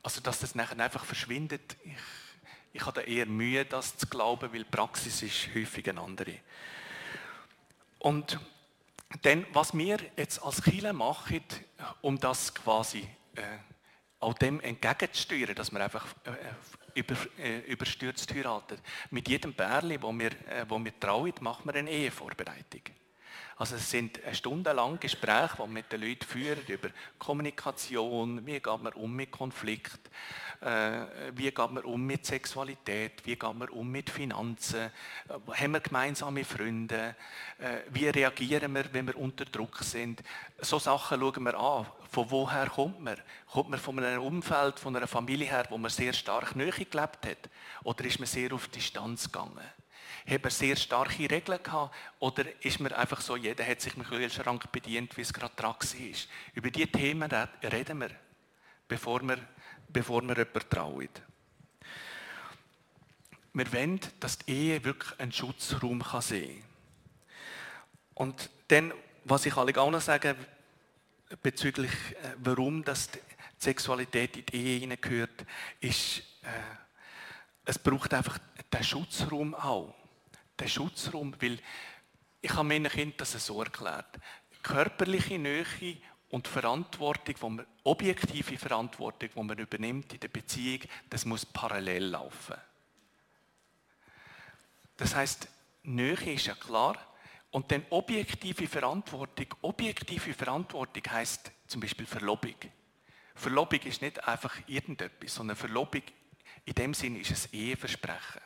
[0.04, 1.94] also dass das nachher einfach verschwindet, ich,
[2.74, 6.36] ich habe da eher Mühe, das zu glauben, weil Praxis ist häufig eine andere.
[8.00, 8.40] Und
[9.22, 11.44] dann, was wir jetzt als Kirche machen,
[12.02, 13.42] um das quasi äh,
[14.20, 18.78] auch dem entgegenzusteuern, dass wir einfach äh, über, äh, überstürzt heiraten.
[19.10, 22.82] Mit jedem Bärli, wo wir, äh, wo wir trauen, machen wir eine Ehevorbereitung.
[23.58, 28.82] Also es sind stundenlang Gespräche, die wir mit den Leuten führen über Kommunikation, wie geht
[28.82, 30.00] man um mit Konflikt,
[30.62, 31.02] äh,
[31.36, 34.92] wie geht man um mit Sexualität, wie geht man um mit Finanzen, äh,
[35.54, 37.16] haben wir gemeinsame Freunde,
[37.58, 40.24] äh, wie reagieren wir, wenn wir unter Druck sind.
[40.60, 41.86] So Sachen schauen wir an.
[42.12, 43.18] Von woher kommt man?
[43.52, 47.26] Kommt man von einem Umfeld, von einer Familie her, wo man sehr stark Nähe gelebt
[47.26, 47.50] hat?
[47.84, 49.79] Oder ist man sehr auf Distanz gegangen?
[50.30, 51.96] Hat man sehr starke Regeln gehabt?
[52.20, 55.74] Oder ist man einfach so, jeder hat sich im Kühlschrank bedient, wie es gerade dran
[55.74, 56.14] war?
[56.54, 57.32] Über diese Themen
[57.64, 58.12] reden wir,
[58.88, 59.40] bevor wir,
[59.88, 61.10] bevor wir jemanden trauen.
[63.54, 66.70] Wir wollen, dass die Ehe wirklich einen Schutzraum kann sehen kann.
[68.14, 70.36] Und dann, was ich alle auch noch sagen
[71.42, 73.20] bezüglich, äh, warum das die
[73.58, 75.46] Sexualität in die Ehe hineingehört,
[75.80, 76.50] ist, äh,
[77.66, 78.38] es braucht einfach
[78.72, 79.96] den Schutzraum auch
[80.60, 81.60] den Schutzraum, weil
[82.42, 84.20] ich habe meinen Kindern das so erklärt.
[84.62, 85.66] Körperliche Nähe
[86.30, 92.06] und Verantwortung, wo man, objektive Verantwortung, die man übernimmt in der Beziehung, das muss parallel
[92.06, 92.56] laufen.
[94.98, 95.48] Das heißt,
[95.84, 96.98] Nähe ist ja klar.
[97.52, 99.48] Und dann objektive Verantwortung.
[99.62, 102.56] Objektive Verantwortung heißt zum Beispiel Verlobung.
[103.34, 106.04] Verlobung ist nicht einfach irgendetwas, sondern Verlobung
[106.66, 108.42] in dem Sinn ist es Eheversprechen.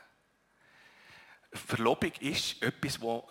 [1.54, 3.30] Verlobung ist etwas, wo,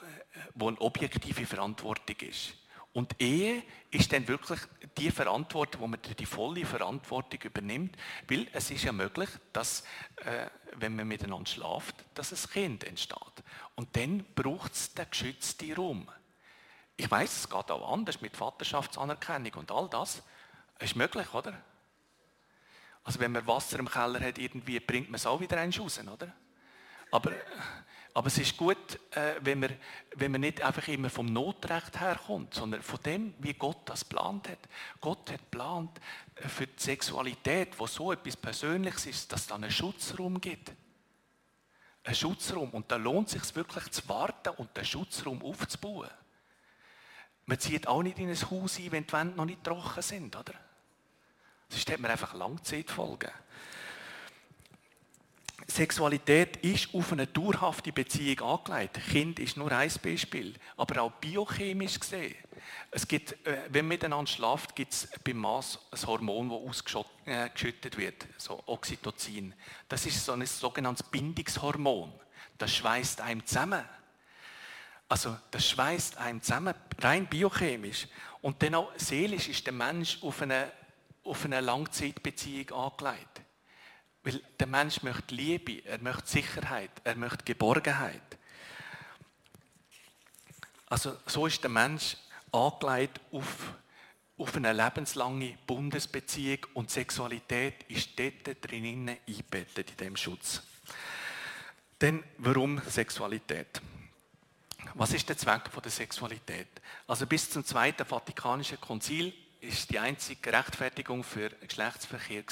[0.55, 2.55] wo eine objektive Verantwortung ist.
[2.93, 4.61] Und Ehe ist dann wirklich
[4.99, 7.97] die Verantwortung, wo man die volle Verantwortung übernimmt,
[8.29, 9.85] weil es ist ja möglich, dass,
[10.17, 13.43] äh, wenn man miteinander schlaft, dass ein Kind entsteht.
[13.77, 16.07] Und dann braucht es den geschützten Raum.
[16.97, 20.23] Ich weiß, es geht auch anders mit Vaterschaftsanerkennung und all das.
[20.79, 21.63] Ist möglich, oder?
[23.05, 26.33] Also wenn man Wasser im Keller hat, irgendwie bringt man es auch wieder eins oder?
[27.11, 27.33] Aber
[28.15, 29.75] aber es ist gut, äh, wenn, man,
[30.17, 34.49] wenn man nicht einfach immer vom Notrecht herkommt, sondern von dem, wie Gott das plant
[34.49, 34.59] hat.
[35.01, 35.99] Gott hat plant
[36.35, 40.73] äh, für die Sexualität, wo so etwas Persönliches ist, dass es da einen Schutzraum gibt.
[42.05, 42.71] Ein Schutzraum.
[42.71, 46.11] Und da lohnt es sich wirklich zu warten und den Schutzraum aufzubauen.
[47.47, 50.37] Man zieht auch nicht in ein Haus ein, wenn die Wände noch nicht trocken sind,
[50.37, 50.55] oder?
[51.69, 53.31] Sonst hat man einfach Langzeitfolgen.
[55.67, 59.01] Sexualität ist auf eine dauerhafte Beziehung angelegt.
[59.11, 62.35] Kind ist nur ein Beispiel, aber auch biochemisch gesehen.
[62.91, 67.97] Es gibt, äh, wenn man miteinander schlaft, gibt es beim Maß ein Hormon, das ausgeschüttet
[67.97, 69.55] wird, so Oxytocin.
[69.89, 72.13] Das ist so ein sogenanntes Bindungshormon.
[72.59, 73.85] Das schweißt einem zusammen.
[75.09, 78.09] Also das schweißt einem zusammen, rein biochemisch.
[78.41, 80.71] Und dann auch seelisch ist der Mensch auf eine,
[81.25, 83.43] auf eine Langzeitbeziehung angelegt.
[84.25, 88.21] Weil der Mensch möchte Liebe, er möchte Sicherheit, er möchte Geborgenheit.
[90.87, 92.17] Also so ist der Mensch
[92.53, 93.75] angelegt auf,
[94.37, 100.63] auf eine lebenslange Bundesbeziehung und Sexualität ist dort drinnen eingebettet in dem Schutz.
[102.01, 103.81] Denn warum Sexualität?
[104.95, 106.69] Was ist der Zweck der Sexualität?
[107.07, 112.43] Also bis zum Zweiten Vatikanischen Konzil ist die einzige Rechtfertigung für Geschlechtsverkehr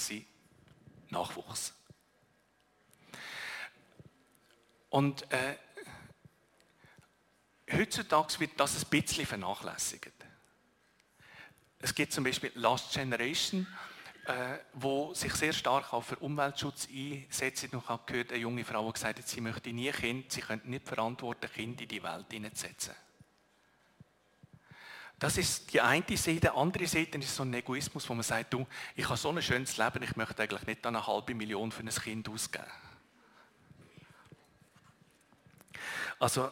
[1.10, 1.74] Nachwuchs.
[4.88, 5.56] Und äh,
[7.72, 10.12] heutzutage wird das ein bisschen vernachlässigt.
[11.78, 13.66] Es gibt zum Beispiel Last Generation,
[14.26, 17.64] äh, wo sich sehr stark auch für Umweltschutz einsetzt.
[17.64, 20.68] Ich habe gehört, eine junge Frau, die gesagt hat, sie möchte nie Kind, sie könnte
[20.68, 22.94] nicht verantworten, Kinder in die Welt hineinzusetzen.
[25.20, 26.40] Das ist die eine Seite.
[26.40, 29.42] Die andere Seite ist so ein Egoismus, wo man sagt, du, ich habe so ein
[29.42, 32.64] schönes Leben, ich möchte eigentlich nicht eine halbe Million für ein Kind ausgeben.
[36.18, 36.50] Also,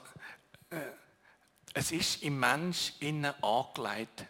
[0.68, 0.80] äh,
[1.72, 4.26] es ist im Mensch innen angelegt,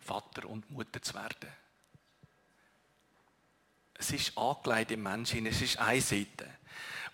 [0.00, 1.52] Vater und Mutter zu werden.
[3.94, 6.50] Es ist angelegt im Menschen, es ist eine Seite.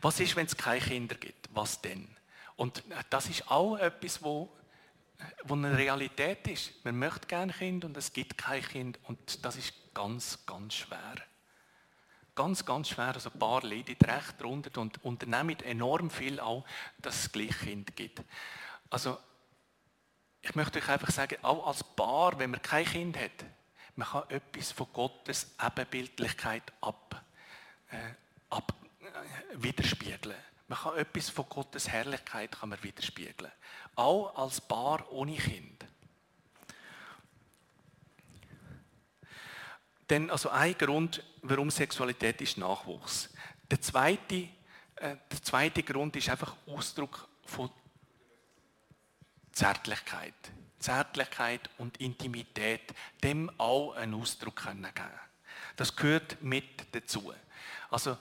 [0.01, 1.51] Was ist, wenn es keine Kinder gibt?
[1.53, 2.09] Was denn?
[2.57, 4.51] Und das ist auch etwas, wo
[5.45, 6.85] wo eine Realität ist.
[6.85, 11.15] Man möchte gerne Kind und es gibt kein Kind und das ist ganz, ganz schwer.
[12.35, 13.15] Ganz, ganz schwer.
[13.15, 16.65] Also ein paar leiden recht darunter und unternehmen enorm viel auch,
[16.99, 18.23] dass es gleich Kind gibt.
[18.89, 19.19] Also
[20.43, 23.45] ich möchte euch einfach sagen, auch als Paar, wenn man kein Kind hat,
[23.97, 27.23] man kann etwas von Gottes Ebenbildlichkeit ab,
[27.91, 28.15] äh,
[28.49, 30.37] ab äh, widerspiegeln.
[30.71, 33.51] Man kann etwas von Gottes Herrlichkeit kann man widerspiegeln.
[33.97, 35.85] Auch als Paar ohne Kind.
[40.09, 43.31] Denn also ein Grund, warum Sexualität ist Nachwuchs.
[43.69, 44.49] Der zweite,
[44.95, 47.69] äh, der zweite Grund ist einfach Ausdruck von
[49.51, 50.35] Zärtlichkeit.
[50.79, 55.21] Zärtlichkeit und Intimität, dem auch einen Ausdruck geben können.
[55.75, 57.33] Das gehört mit dazu.
[57.91, 58.17] Also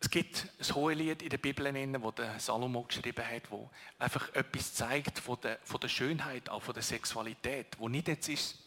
[0.00, 1.72] es gibt ein Hohelied in der Bibel,
[2.14, 6.74] das Salomo geschrieben hat, wo einfach etwas zeigt von der, von der Schönheit, auch von
[6.74, 8.58] der Sexualität, wo nicht jetzt ist,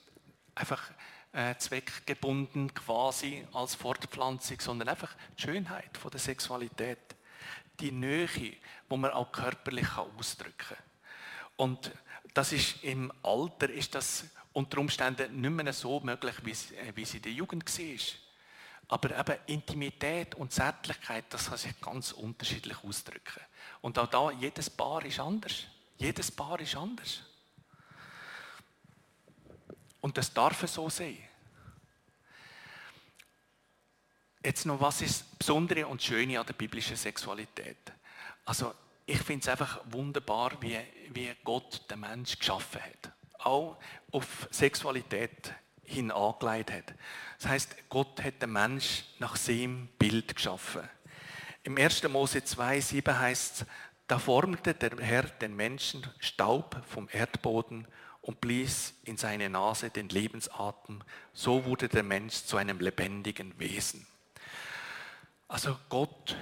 [0.55, 0.91] einfach
[1.33, 6.99] äh, zweckgebunden quasi als Fortpflanzung, sondern einfach die Schönheit von der Sexualität.
[7.79, 8.29] Die Nähe,
[8.87, 10.77] wo man auch körperlich ausdrücken kann.
[11.55, 11.91] Und
[12.33, 16.91] das ist im Alter ist das unter Umständen nicht mehr so möglich, wie es, äh,
[16.95, 18.22] wie es in der Jugend war.
[18.93, 23.41] Aber eben Intimität und Zärtlichkeit, das kann sich ganz unterschiedlich ausdrücken.
[23.81, 25.63] Und auch da, jedes Paar ist anders.
[25.97, 27.23] Jedes Paar ist anders.
[29.99, 31.17] Und das darf so sein.
[34.45, 37.91] Jetzt noch, was ist das Besondere und Schöne an der biblischen Sexualität?
[38.45, 38.75] Also,
[39.07, 40.77] ich finde es einfach wunderbar, wie,
[41.09, 43.11] wie Gott den Mensch geschaffen hat.
[43.39, 43.75] Auch
[44.11, 45.51] auf Sexualität
[45.83, 46.93] hin angelegt hat.
[47.39, 50.87] Das heißt, Gott hat den Mensch nach seinem Bild geschaffen.
[51.63, 52.03] Im 1.
[52.09, 53.67] Mose 2,7 heißt es,
[54.07, 57.87] da formte der Herr den Menschen Staub vom Erdboden
[58.21, 61.01] und blies in seine Nase den Lebensatem.
[61.33, 64.05] So wurde der Mensch zu einem lebendigen Wesen.
[65.47, 66.35] Also Gott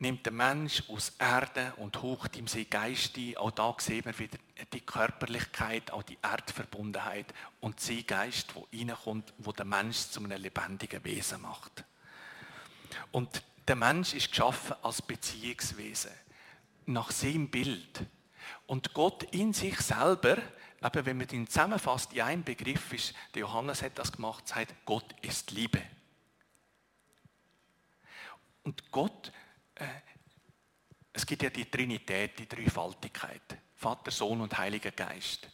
[0.00, 3.36] nimmt den Mensch aus Erde und hocht ihm seinen Geist ein.
[3.36, 4.38] Auch da sehen wir wieder
[4.72, 10.40] die Körperlichkeit, auch die Erdverbundenheit und sein Geist, wo reinkommt, wo der Mensch zu einem
[10.40, 11.84] lebendigen Wesen macht.
[13.12, 16.12] Und der Mensch ist geschaffen als Beziehungswesen,
[16.86, 18.00] nach seinem Bild.
[18.66, 20.38] Und Gott in sich selber,
[20.82, 24.74] eben wenn man ihn zusammenfasst in einem Begriff ist, der Johannes hat das gemacht, sagt,
[24.86, 25.82] Gott ist Liebe.
[28.62, 29.32] Und Gott
[31.12, 33.58] es gibt ja die Trinität, die Dreifaltigkeit.
[33.74, 35.48] Vater, Sohn und Heiliger Geist.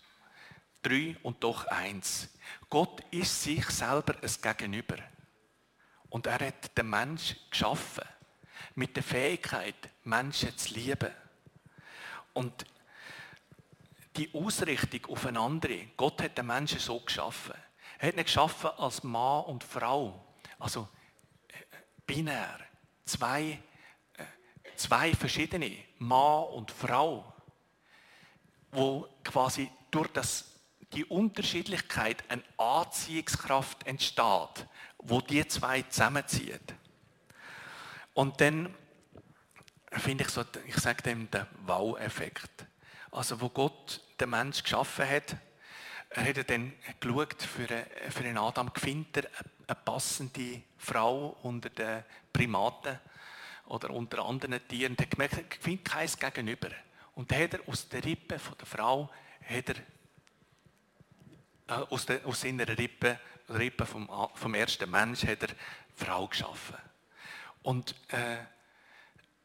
[0.83, 2.29] Drei und doch eins.
[2.69, 4.97] Gott ist sich selber ein Gegenüber.
[6.11, 8.05] Und er hat den Mensch geschaffen.
[8.75, 11.11] Mit der Fähigkeit, Menschen zu lieben.
[12.33, 12.67] Und
[14.17, 15.91] die Ausrichtung auf einen anderen.
[15.97, 17.55] Gott hat den Menschen so geschaffen.
[17.99, 20.27] Er hat ihn geschaffen als Mann und Frau.
[20.59, 20.89] Also
[21.49, 22.61] äh, binär.
[23.05, 23.59] Zwei
[24.77, 27.33] zwei verschiedene, Mann und Frau,
[28.73, 30.45] wo quasi durch das,
[30.93, 34.67] die Unterschiedlichkeit eine Anziehungskraft entsteht,
[34.99, 36.75] wo die zwei zusammenzieht.
[38.15, 38.75] Und dann
[39.93, 42.67] finde ich so, ich sage dem den Wow-Effekt.
[43.11, 45.37] Also wo Gott den Mensch geschaffen hat,
[46.11, 49.31] er hat dann geschaut, für, für einen Adam findet er
[49.67, 52.99] eine passende Frau unter den Primaten
[53.67, 56.71] oder unter anderen Tieren, der gemerkt, er findet kein Gegenüber.
[57.15, 59.11] Und dann hat er aus der Rippe von der Frau,
[59.49, 59.77] hat er,
[61.69, 65.49] äh, aus, der, aus seiner Rippe, Rippe vom, vom ersten Mensch, hat er
[65.95, 66.77] Frau geschaffen.
[67.63, 68.39] Und äh,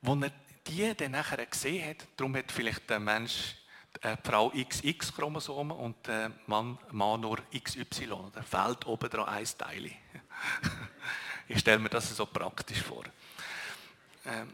[0.06, 0.32] als er
[0.68, 3.56] die dann nachher gesehen hat, darum hat vielleicht der Mensch
[4.02, 8.32] äh, die Frau XX-Chromosomen und der Mann, Mann nur XY.
[8.34, 9.92] Da fehlt oben dran ein Teil.
[11.48, 13.04] ich stelle mir das so praktisch vor.
[14.26, 14.50] Ähm,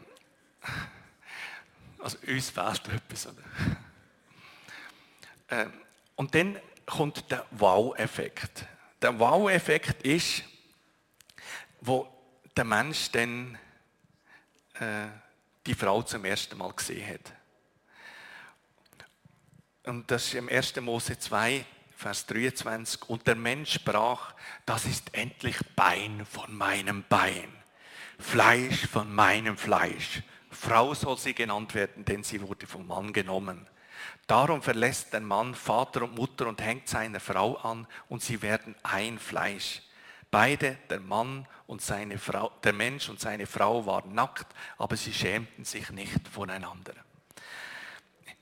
[1.98, 3.28] also uns fehlt etwas.
[5.50, 5.72] Ähm,
[6.16, 8.66] und dann kommt der Wow-Effekt.
[9.00, 10.44] Der Wow-Effekt ist,
[11.80, 12.06] wo
[12.54, 13.56] der Mensch dann
[14.74, 15.06] äh,
[15.64, 17.32] die Frau zum ersten Mal gesehen hat.
[19.84, 20.76] Und das ist im 1.
[20.82, 21.64] Mose 2,
[21.96, 23.08] Vers 23.
[23.08, 24.34] Und der Mensch sprach,
[24.66, 27.57] das ist endlich Bein von meinem Bein
[28.18, 30.22] Fleisch von meinem Fleisch.
[30.50, 33.66] Frau soll sie genannt werden, denn sie wurde vom Mann genommen.
[34.26, 38.74] Darum verlässt der Mann Vater und Mutter und hängt seine Frau an und sie werden
[38.82, 39.82] ein Fleisch.
[40.30, 45.14] Beide, der Mann und seine Frau, der Mensch und seine Frau waren nackt, aber sie
[45.14, 46.92] schämten sich nicht voneinander.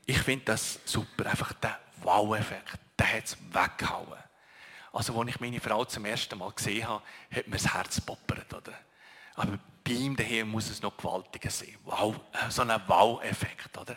[0.05, 2.79] Ich finde das super, einfach der Wow-Effekt.
[2.99, 4.19] Der hat es weggehauen.
[4.91, 8.53] Also, als ich meine Frau zum ersten Mal gesehen habe, hat mir das Herz poppert,
[8.53, 8.73] oder?
[9.37, 11.77] Aber bei ihm daheim muss es noch gewaltiger sein.
[11.85, 13.95] Wow, äh, so ein Wow-Effekt, oder?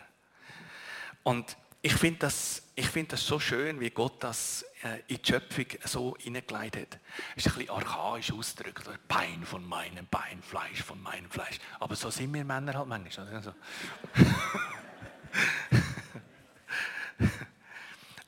[1.22, 5.64] Und ich finde das, find das so schön, wie Gott das äh, in die Schöpfung
[5.84, 7.00] so hineingeleitet hat.
[7.36, 8.86] Es ist ein bisschen archaisch ausgedrückt.
[9.08, 11.58] Bein von meinem Bein, Fleisch von meinem Fleisch.
[11.78, 13.34] Aber so sind wir Männer halt manchmal.
[13.34, 13.54] Also.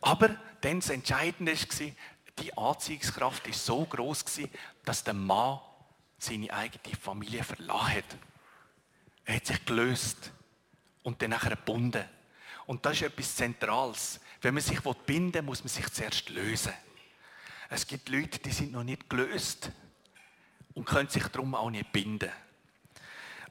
[0.01, 0.31] Aber
[0.63, 1.87] dann das Entscheidende war,
[2.39, 4.25] die Anziehungskraft war so groß,
[4.85, 5.61] dass der Mann
[6.23, 8.17] seine eigene Familie verlassen hat.
[9.25, 10.33] Er hat sich gelöst
[11.03, 12.05] und dann nachher gebunden.
[12.67, 14.21] Und das ist etwas Zentrales.
[14.41, 16.73] Wenn man sich binden will, muss man sich zuerst lösen.
[17.69, 19.71] Es gibt Leute, die sind noch nicht gelöst
[20.75, 22.31] und können sich darum auch nicht binden.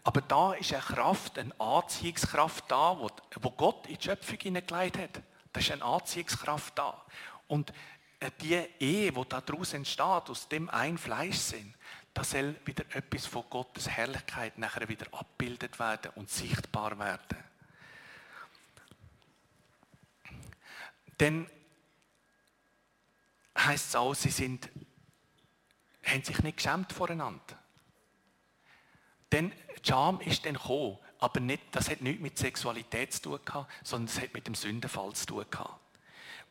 [0.03, 5.21] Aber da ist eine Kraft, eine Anziehungskraft da, wo Gott in die Schöpfung hineingelegt hat.
[5.53, 7.05] Da ist eine Anziehungskraft da.
[7.47, 7.73] Und
[8.41, 11.75] die Ehe, die daraus entsteht, aus dem ein Fleisch sind,
[12.13, 17.37] da soll wieder etwas von Gottes Herrlichkeit nachher wieder abbildet werden und sichtbar werden.
[21.19, 21.47] Denn
[23.57, 24.69] heißt es auch, sie sind,
[26.03, 27.57] haben sich nicht geschämt voreinander.
[29.31, 33.71] Denn Scham ist dann gekommen, aber nicht, das hat nichts mit Sexualität zu tun gehabt,
[33.83, 35.79] sondern es hat mit dem Sündenfall zu tun gehabt.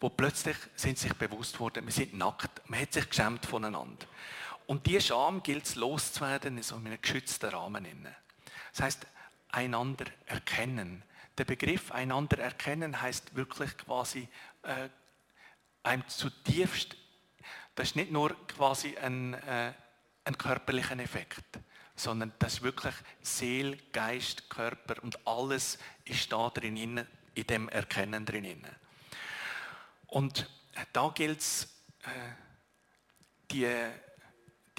[0.01, 4.07] Wo plötzlich sind sich bewusst worden, wir sind nackt, man hat sich geschämt voneinander.
[4.71, 8.07] Und diese Scham gilt es loszuwerden in so einem geschützten Rahmen.
[8.71, 9.05] Das heißt,
[9.49, 11.03] einander erkennen.
[11.37, 14.29] Der Begriff einander erkennen heißt wirklich quasi
[14.63, 14.89] äh,
[15.83, 16.97] einem zutiefst,
[17.75, 19.73] das ist nicht nur quasi ein, äh,
[20.25, 21.59] ein körperlicher Effekt,
[21.97, 28.25] sondern das ist wirklich Seele, Geist, Körper und alles ist da drin, in dem Erkennen
[28.25, 28.65] drin.
[30.07, 30.49] Und
[30.93, 31.65] da gilt es,
[32.05, 32.09] äh,
[33.51, 33.67] die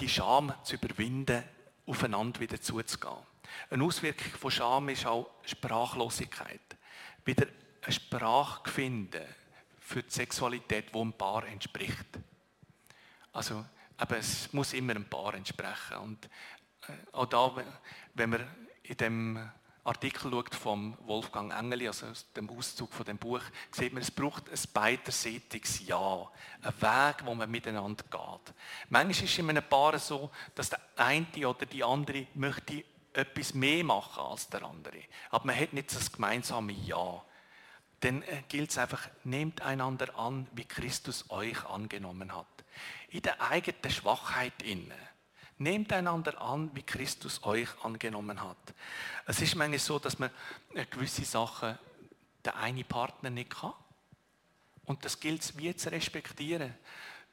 [0.02, 1.44] die Scham zu überwinden,
[1.86, 3.18] aufeinander wieder zuzugehen.
[3.70, 6.60] Eine Auswirkung von Scham ist auch Sprachlosigkeit.
[7.24, 7.46] Wieder
[7.82, 9.22] eine Sprache finden
[9.78, 12.18] für die Sexualität, die einem Paar entspricht.
[13.32, 13.64] Also,
[13.96, 15.96] aber es muss immer einem Paar entsprechen.
[16.02, 16.26] Und
[16.88, 17.64] äh, auch da,
[18.14, 18.44] wenn man
[18.82, 19.50] in dem
[19.84, 23.42] Artikel schaut vom Wolfgang Engeli, also aus dem Auszug von dem Buch,
[23.72, 26.30] sieht man, es braucht ein beiderseitiges Ja,
[26.62, 28.54] ein Weg, wo man miteinander geht.
[28.90, 33.54] Manchmal ist es in einem Paar so, dass der eine oder die andere möchte etwas
[33.54, 37.22] mehr machen als der andere, aber man hat nicht das gemeinsame Ja.
[38.00, 42.46] Dann äh, gilt es einfach, nehmt einander an, wie Christus euch angenommen hat.
[43.10, 44.92] In der eigenen Schwachheit innen
[45.62, 48.56] Nehmt einander an, wie Christus euch angenommen hat.
[49.26, 50.30] Es ist manchmal so, dass man
[50.90, 51.78] gewisse Sachen
[52.44, 53.72] der eine Partner nicht kann.
[54.84, 56.74] Und das gilt es wie zu respektieren.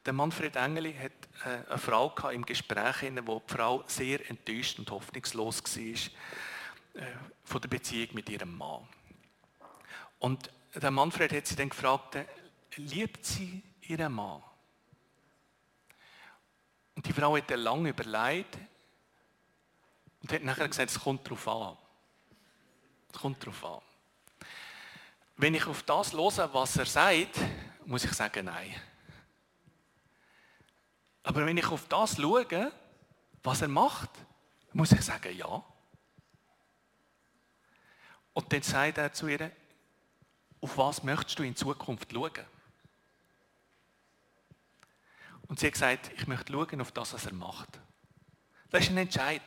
[0.05, 1.11] Der Manfred Engeli hat
[1.45, 7.05] äh, eine Frau im Gespräch, wo die Frau sehr enttäuscht und hoffnungslos war äh,
[7.43, 8.87] von der Beziehung mit ihrem Mann.
[10.19, 12.17] Und der Manfred hat sie dann gefragt,
[12.75, 14.43] liebt sie ihren Mann?
[16.99, 18.57] Und die Frau hat lange überlegt
[20.21, 21.77] und hat nachher gesagt, es kommt darauf an.
[23.13, 23.81] Es kommt darauf an.
[25.37, 27.39] Wenn ich auf das höre, was er sagt,
[27.85, 28.75] muss ich sagen, nein.
[31.23, 32.69] Aber wenn ich auf das schaue,
[33.43, 34.09] was er macht,
[34.73, 35.63] muss ich sagen, ja.
[38.33, 39.49] Und dann sagt er zu ihr,
[40.59, 42.58] auf was möchtest du in Zukunft schauen?
[45.49, 47.79] Und sie hat gesagt, ich möchte schauen auf das, was er macht.
[48.69, 49.41] Das ist ein Entscheid.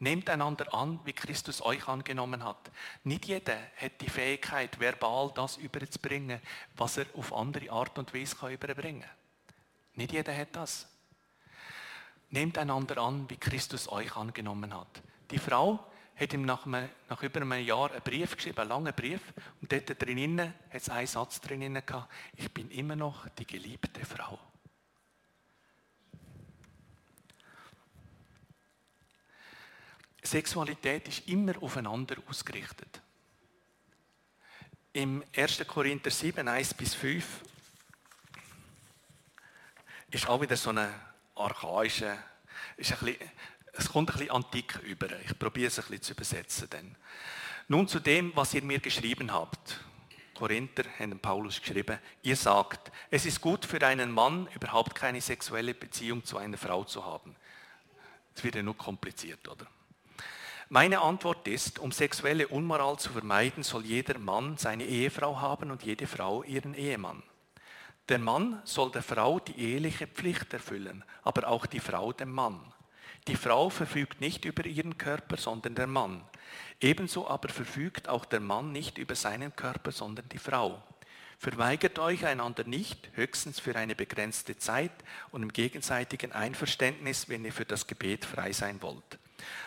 [0.00, 2.70] Nehmt einander an, wie Christus euch angenommen hat.
[3.04, 6.40] Nicht jeder hat die Fähigkeit, verbal das überzubringen,
[6.76, 9.10] was er auf andere Art und Weise kann überbringen kann.
[9.94, 10.88] Nicht jeder hat das.
[12.30, 15.02] Nehmt einander an, wie Christus euch angenommen hat.
[15.30, 15.84] Die Frau
[16.16, 19.20] hat ihm nach, einem, nach über einem Jahr einen Brief geschrieben, einen langen Brief,
[19.60, 24.04] und dort drinnen hat es einen Satz drinnen gehabt, ich bin immer noch die geliebte
[24.04, 24.38] Frau.
[30.22, 33.00] Sexualität ist immer aufeinander ausgerichtet.
[34.92, 35.66] Im 1.
[35.66, 37.24] Korinther 7, 1 bis 5
[40.10, 40.92] ist auch wieder so eine
[41.34, 42.16] archaische,
[42.76, 43.30] ist ein bisschen,
[43.72, 45.08] es kommt ein bisschen antik über.
[45.20, 46.68] Ich probiere es ein bisschen zu übersetzen.
[46.70, 46.96] Dann.
[47.68, 49.80] Nun zu dem, was ihr mir geschrieben habt.
[50.34, 55.74] Korinther haben Paulus geschrieben, ihr sagt, es ist gut für einen Mann, überhaupt keine sexuelle
[55.74, 57.34] Beziehung zu einer Frau zu haben.
[58.34, 59.66] Das wird ja nur kompliziert, oder?
[60.70, 65.82] Meine Antwort ist, um sexuelle Unmoral zu vermeiden, soll jeder Mann seine Ehefrau haben und
[65.82, 67.22] jede Frau ihren Ehemann.
[68.10, 72.60] Der Mann soll der Frau die eheliche Pflicht erfüllen, aber auch die Frau dem Mann.
[73.28, 76.22] Die Frau verfügt nicht über ihren Körper, sondern der Mann.
[76.82, 80.82] Ebenso aber verfügt auch der Mann nicht über seinen Körper, sondern die Frau.
[81.38, 84.92] Verweigert euch einander nicht, höchstens für eine begrenzte Zeit
[85.30, 89.18] und im gegenseitigen Einverständnis, wenn ihr für das Gebet frei sein wollt.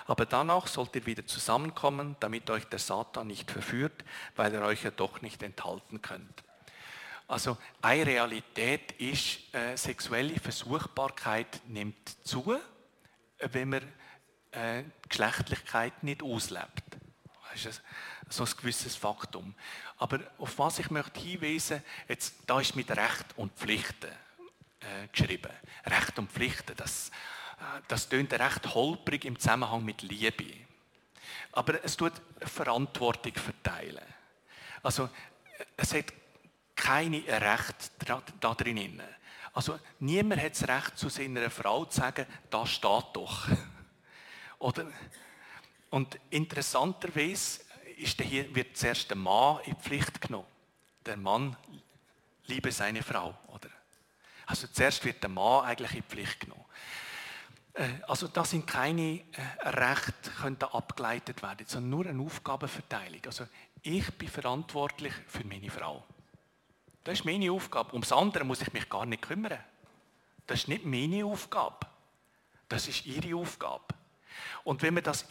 [0.05, 4.03] Aber danach sollt ihr wieder zusammenkommen, damit euch der Satan nicht verführt,
[4.35, 6.43] weil er euch ja doch nicht enthalten könnt.
[7.27, 12.59] Also eine Realität ist, äh, sexuelle Versuchbarkeit nimmt zu,
[13.39, 13.83] wenn man
[14.51, 16.83] äh, Geschlechtlichkeit nicht auslebt.
[17.53, 17.81] Das ist
[18.29, 19.55] so ein gewisses Faktum.
[19.97, 24.11] Aber auf was ich möchte hinweisen, jetzt, da ist mit Recht und Pflichten
[24.81, 25.51] äh, geschrieben.
[25.85, 27.11] Recht und Pflichten, das,
[27.87, 30.53] das tönt recht holprig im Zusammenhang mit Liebe.
[31.51, 34.03] Aber es tut Verantwortung verteilen.
[34.83, 35.09] Also
[35.77, 36.05] es hat
[36.75, 37.91] keine Recht
[38.39, 39.01] da drin.
[39.53, 43.47] Also niemand hat das Recht, zu seiner Frau zu sagen, da steht doch.
[44.59, 44.87] Oder,
[45.89, 47.61] und interessanterweise
[47.97, 50.47] ist hier, wird zuerst der Mann in die Pflicht genommen.
[51.05, 51.55] Der Mann
[52.45, 53.37] liebe seine Frau.
[53.47, 53.69] Oder?
[54.45, 56.60] Also zuerst wird der Mann eigentlich in die Pflicht genommen.
[57.73, 63.21] Äh, also da sind keine äh, Rechte können abgeleitet werden, sondern nur eine Aufgabenverteilung.
[63.25, 63.45] Also
[63.81, 66.03] ich bin verantwortlich für meine Frau.
[67.03, 67.93] Das ist meine Aufgabe.
[67.93, 69.57] Ums andere muss ich mich gar nicht kümmern.
[70.45, 71.87] Das ist nicht meine Aufgabe.
[72.69, 73.85] Das ist ihre Aufgabe.
[74.63, 75.25] Und wenn man das,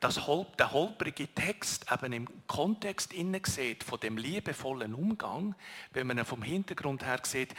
[0.00, 0.14] das,
[0.58, 5.54] der holprige Text eben im Kontext innen sieht, von dem liebevollen Umgang,
[5.92, 7.56] wenn man ihn vom Hintergrund her sieht, äh,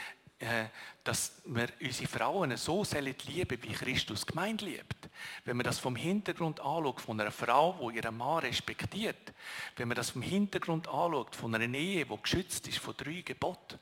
[1.02, 5.08] dass wir unsere Frauen so lieben, wie Christus gemeint liebt.
[5.44, 9.32] Wenn man das vom Hintergrund anschaut, von einer Frau, die ihren Mann respektiert,
[9.76, 13.78] wenn man das vom Hintergrund anschaut, von einer Ehe, die geschützt ist von drei Geboten,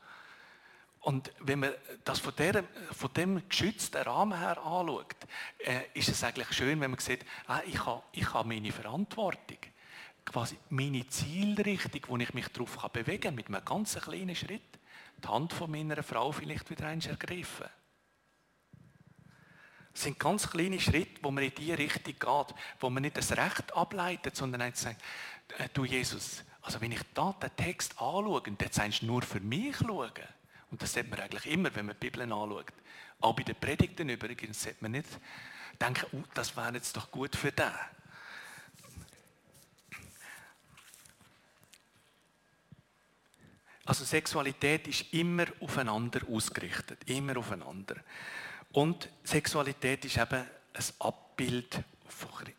[1.01, 1.71] und wenn man
[2.03, 5.15] das von, der, von dem geschützten Rahmen her anschaut,
[5.59, 9.59] äh, ist es eigentlich schön, wenn man sieht, ah, ich, habe, ich habe meine Verantwortung,
[10.25, 14.61] quasi meine Zielrichtung, wo ich mich darauf bewegen kann, mit einem ganz kleinen Schritt
[15.23, 17.67] die Hand von meiner Frau vielleicht wieder eins ergriffen.
[19.93, 23.35] Es sind ganz kleine Schritte, wo man in die Richtung geht, wo man nicht das
[23.35, 25.01] Recht ableitet, sondern einfach sagt,
[25.57, 29.23] äh, du Jesus, also wenn ich da den Text anschaue, und jetzt sagst du nur
[29.23, 30.11] für mich schauen,
[30.69, 32.73] und das sieht man eigentlich immer, wenn man die Bibel anschaut.
[33.21, 35.09] Auch bei den Predigten übrigens sieht man nicht
[35.81, 37.71] denken, oh, das wäre jetzt doch gut für den.
[43.87, 47.95] Also Sexualität ist immer aufeinander ausgerichtet, immer aufeinander.
[48.73, 51.79] Und Sexualität ist eben ein Abbild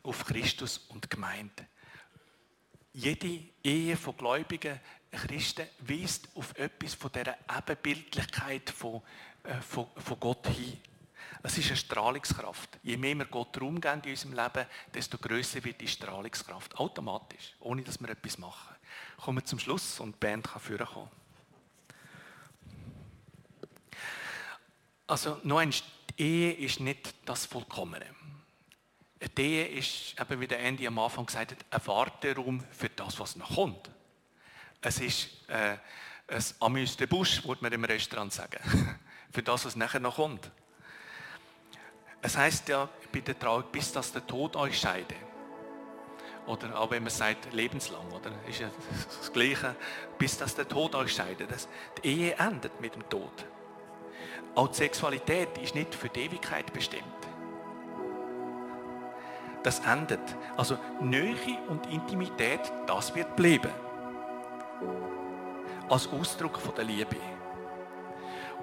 [0.02, 1.66] auf Christus und Gemeinde.
[2.94, 4.80] Jede Ehe von gläubigen
[5.12, 9.02] Christen weist auf etwas von dieser Ebenbildlichkeit von,
[9.44, 10.80] äh, von, von Gott hin.
[11.42, 12.78] Es ist eine Strahlungskraft.
[12.82, 16.78] Je mehr wir Gott Raum geben in unserem Leben, desto größer wird die Strahlungskraft.
[16.78, 18.77] Automatisch, ohne dass wir etwas machen.
[19.16, 21.10] Kommen wir zum Schluss und die Band kann vorkommen.
[25.06, 25.78] Also noch einmal,
[26.18, 28.06] die Ehe ist nicht das Vollkommene.
[29.36, 33.18] Die Ehe ist, eben wie der Andy am Anfang gesagt hat, ein Warteraum für das,
[33.18, 33.90] was noch kommt.
[34.80, 35.76] Es ist äh,
[36.28, 38.98] ein Amuse Bouche, würde man im Restaurant sagen,
[39.32, 40.50] für das, was nachher noch kommt.
[42.20, 43.34] Es heißt ja bei der
[43.72, 45.14] bis dass der Tod euch scheide.
[46.48, 48.30] Oder auch wenn man sagt, lebenslang, oder?
[48.48, 48.70] Ist ja
[49.20, 49.76] das Gleiche,
[50.16, 51.50] bis dass der Tod euch scheidet.
[52.02, 53.32] die Ehe endet mit dem Tod.
[54.54, 57.04] Auch die Sexualität ist nicht für die Ewigkeit bestimmt.
[59.62, 60.20] Das endet.
[60.56, 61.36] Also Nähe
[61.68, 63.70] und Intimität, das wird bleiben.
[65.90, 67.16] Als Ausdruck von der Liebe.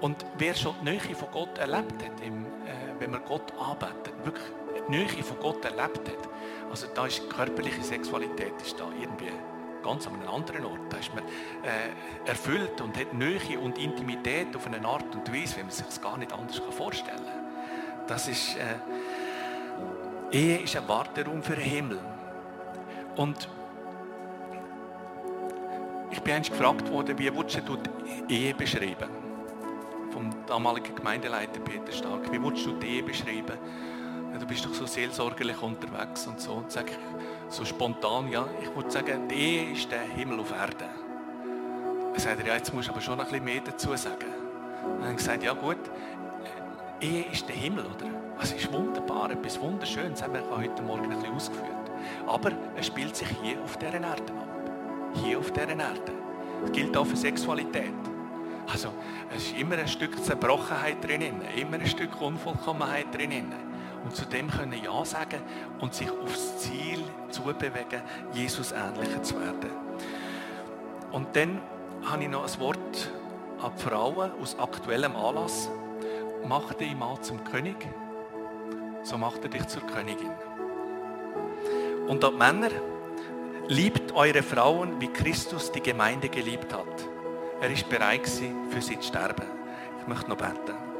[0.00, 2.30] Und wer schon die Nähe von Gott erlebt hat, äh,
[2.98, 4.44] wenn man Gott arbeitet, wirklich
[4.86, 6.28] die Nähe von Gott erlebt hat,
[6.70, 9.30] also da ist körperliche Sexualität ist da irgendwie
[9.82, 10.80] ganz an einem anderen Ort.
[10.90, 15.58] Da ist man äh, erfüllt und hat Nähe und Intimität auf eine Art und Weise,
[15.58, 18.06] wie man sich es gar nicht anders vorstellen kann.
[18.08, 22.00] Das ist, äh, Ehe ist ein Warteraum für den Himmel.
[23.16, 23.48] Und
[26.10, 27.76] ich bin einst gefragt worden, wie würdest du
[28.28, 29.08] Ehe beschreiben?
[30.10, 32.30] Vom damaligen Gemeindeleiter Peter Stark.
[32.32, 33.58] Wie würdest du die Ehe beschreiben?
[34.38, 36.52] Du bist doch so seelsorgerlich unterwegs und so.
[36.52, 40.52] Und sage ich, so spontan, ja, ich würde sagen, die Ehe ist der Himmel auf
[40.52, 40.88] Erden.
[42.14, 44.32] Er sagt, ja, jetzt musst du aber schon ein bisschen mehr dazu sagen.
[44.84, 45.78] Und dann gesagt, ja gut,
[47.00, 48.06] Ehe ist der Himmel, oder?
[48.40, 51.90] Es ist wunderbar, etwas Wunderschönes, haben wir heute Morgen ein bisschen ausgeführt.
[52.26, 54.48] Aber es spielt sich hier auf dieser Erde ab.
[55.14, 56.12] Hier auf dieser Erde.
[56.62, 57.92] Das gilt auch für Sexualität.
[58.66, 58.92] Also,
[59.34, 63.52] es ist immer ein Stück Zerbrochenheit drin, immer ein Stück Unvollkommenheit drin.
[64.06, 65.40] Und zu dem können Ja sagen
[65.80, 68.00] und sich aufs Ziel zubewegen,
[68.32, 69.68] Jesus ähnlicher zu werden.
[71.10, 71.60] Und dann
[72.08, 73.10] habe ich noch ein Wort
[73.60, 75.68] an die Frauen aus aktuellem Anlass.
[76.46, 77.74] Mach dich mal zum König,
[79.02, 80.30] so macht er dich zur Königin.
[82.06, 82.70] Und an die Männer,
[83.66, 87.08] liebt eure Frauen, wie Christus die Gemeinde geliebt hat.
[87.60, 88.28] Er ist bereit
[88.70, 89.46] für sie zu sterben.
[90.00, 90.95] Ich möchte noch beten.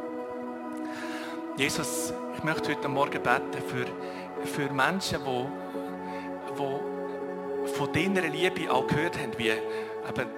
[1.57, 3.87] Jesus, ich möchte heute Morgen beten für,
[4.47, 5.47] für Menschen, die,
[6.53, 10.29] die von deiner Liebe auch gehört haben, wie eben,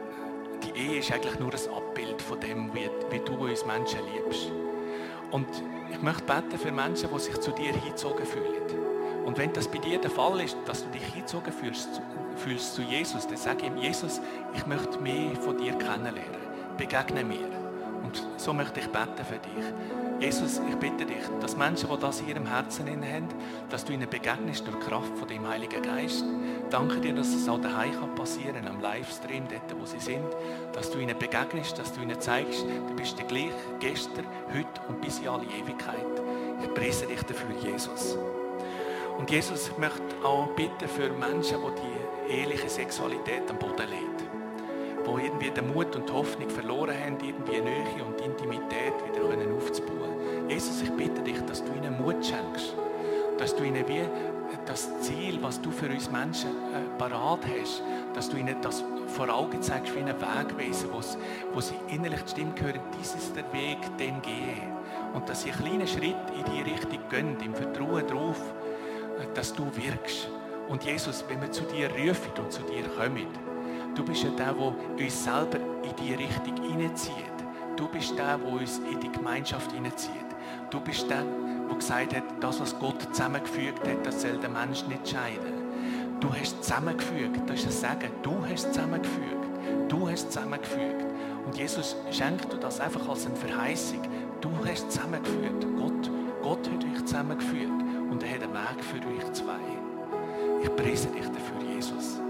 [0.63, 4.53] die Ehe ist eigentlich nur ein Abbild von dem, wie, wie du uns Menschen liebst.
[5.33, 5.49] Und
[5.91, 9.25] ich möchte beten für Menschen, die sich zu dir hingezogen fühlen.
[9.25, 12.01] Und wenn das bei dir der Fall ist, dass du dich hingezogen fühlst,
[12.37, 14.21] fühlst zu Jesus, dann sag ihm, Jesus,
[14.55, 16.47] ich möchte mehr von dir kennenlernen.
[16.77, 17.51] Begegne mir.
[18.05, 20.08] Und so möchte ich beten für dich.
[20.21, 23.29] Jesus, ich bitte dich, dass Menschen, die das hier im Herzen haben,
[23.71, 26.25] dass du ihnen begegnest durch die Kraft von dem Heiligen Geist.
[26.71, 30.27] Danke dir, dass es auch daheim passieren kann am Livestream, dort, wo sie sind.
[30.73, 35.01] Dass du ihnen begegnest, dass du ihnen zeigst, du bist der gleich gestern, heute und
[35.01, 35.95] bis in alle Ewigkeit.
[36.63, 38.19] Ich preise dich dafür, Jesus.
[39.19, 44.08] Und Jesus, ich möchte auch bitten für Menschen, die die eheliche Sexualität am Boden legt
[45.17, 50.49] die irgendwie den Mut und die Hoffnung verloren haben, irgendwie Nähe und Intimität wieder aufzubauen.
[50.49, 52.75] Jesus, ich bitte dich, dass du ihnen Mut schenkst,
[53.39, 54.03] dass du ihnen wie
[54.67, 57.83] das Ziel, was du für uns Menschen äh, parat hast,
[58.15, 62.53] dass du ihnen das vor Augen zeigst wie einen Wegweisen, wo sie innerlich die Stimme
[62.61, 64.63] hören, dies ist der Weg, den gehe.
[65.15, 68.41] Und dass sie einen kleinen Schritt in die Richtung gehen, im Vertrauen darauf,
[69.19, 70.29] äh, dass du wirkst.
[70.69, 73.27] Und Jesus, wenn wir zu dir rufen und zu dir kommen,
[73.99, 77.15] Du bist ja der, der uns selber in die Richtung hineinzieht.
[77.75, 80.13] Du bist der, der uns in die Gemeinschaft hineinzieht.
[80.71, 81.25] Du bist der,
[81.69, 85.53] der gesagt hat, das, was Gott zusammengefügt hat, das soll der Mensch nicht scheiden.
[86.21, 87.41] Du hast zusammengefügt.
[87.51, 88.11] Das ist ein Sagen.
[88.23, 89.49] Du hast zusammengefügt.
[89.89, 91.07] Du hast zusammengefügt.
[91.45, 94.03] Und Jesus schenkt dir das einfach als eine Verheißung.
[94.41, 95.67] Du hast zusammengefügt.
[95.77, 97.83] Gott, Gott hat euch zusammengeführt.
[98.13, 99.59] Und er hat einen Weg für euch zwei.
[100.63, 102.21] Ich preise dich dafür, Jesus.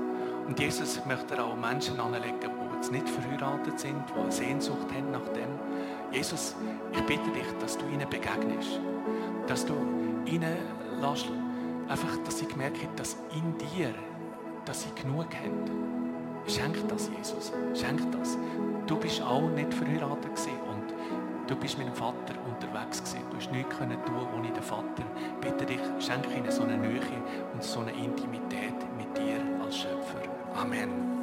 [0.48, 5.10] Und Jesus möchte auch Menschen anlegen, die jetzt nicht verheiratet sind, die eine Sehnsucht haben
[5.10, 5.50] nach dem.
[6.10, 6.56] Jesus,
[6.90, 8.80] ich bitte dich, dass du ihnen begegnest.
[9.46, 9.74] Dass du
[10.24, 10.56] ihnen
[11.02, 11.26] lässt,
[11.86, 13.92] einfach, dass sie gemerkt haben, dass in dir,
[14.64, 15.64] dass sie genug haben.
[16.46, 17.52] Schenk das, Jesus.
[17.74, 18.38] Schenk das.
[18.86, 20.94] Du bist auch nicht verheiratet gewesen und
[21.46, 23.20] du bist mit dem Vater unterwegs gewesen.
[23.30, 25.04] Du hast nichts können tun ohne den Vater.
[25.42, 27.02] Bitte dich, schenk ihnen so eine Nähe
[27.52, 28.77] und so eine Intimität
[30.58, 31.17] Amen.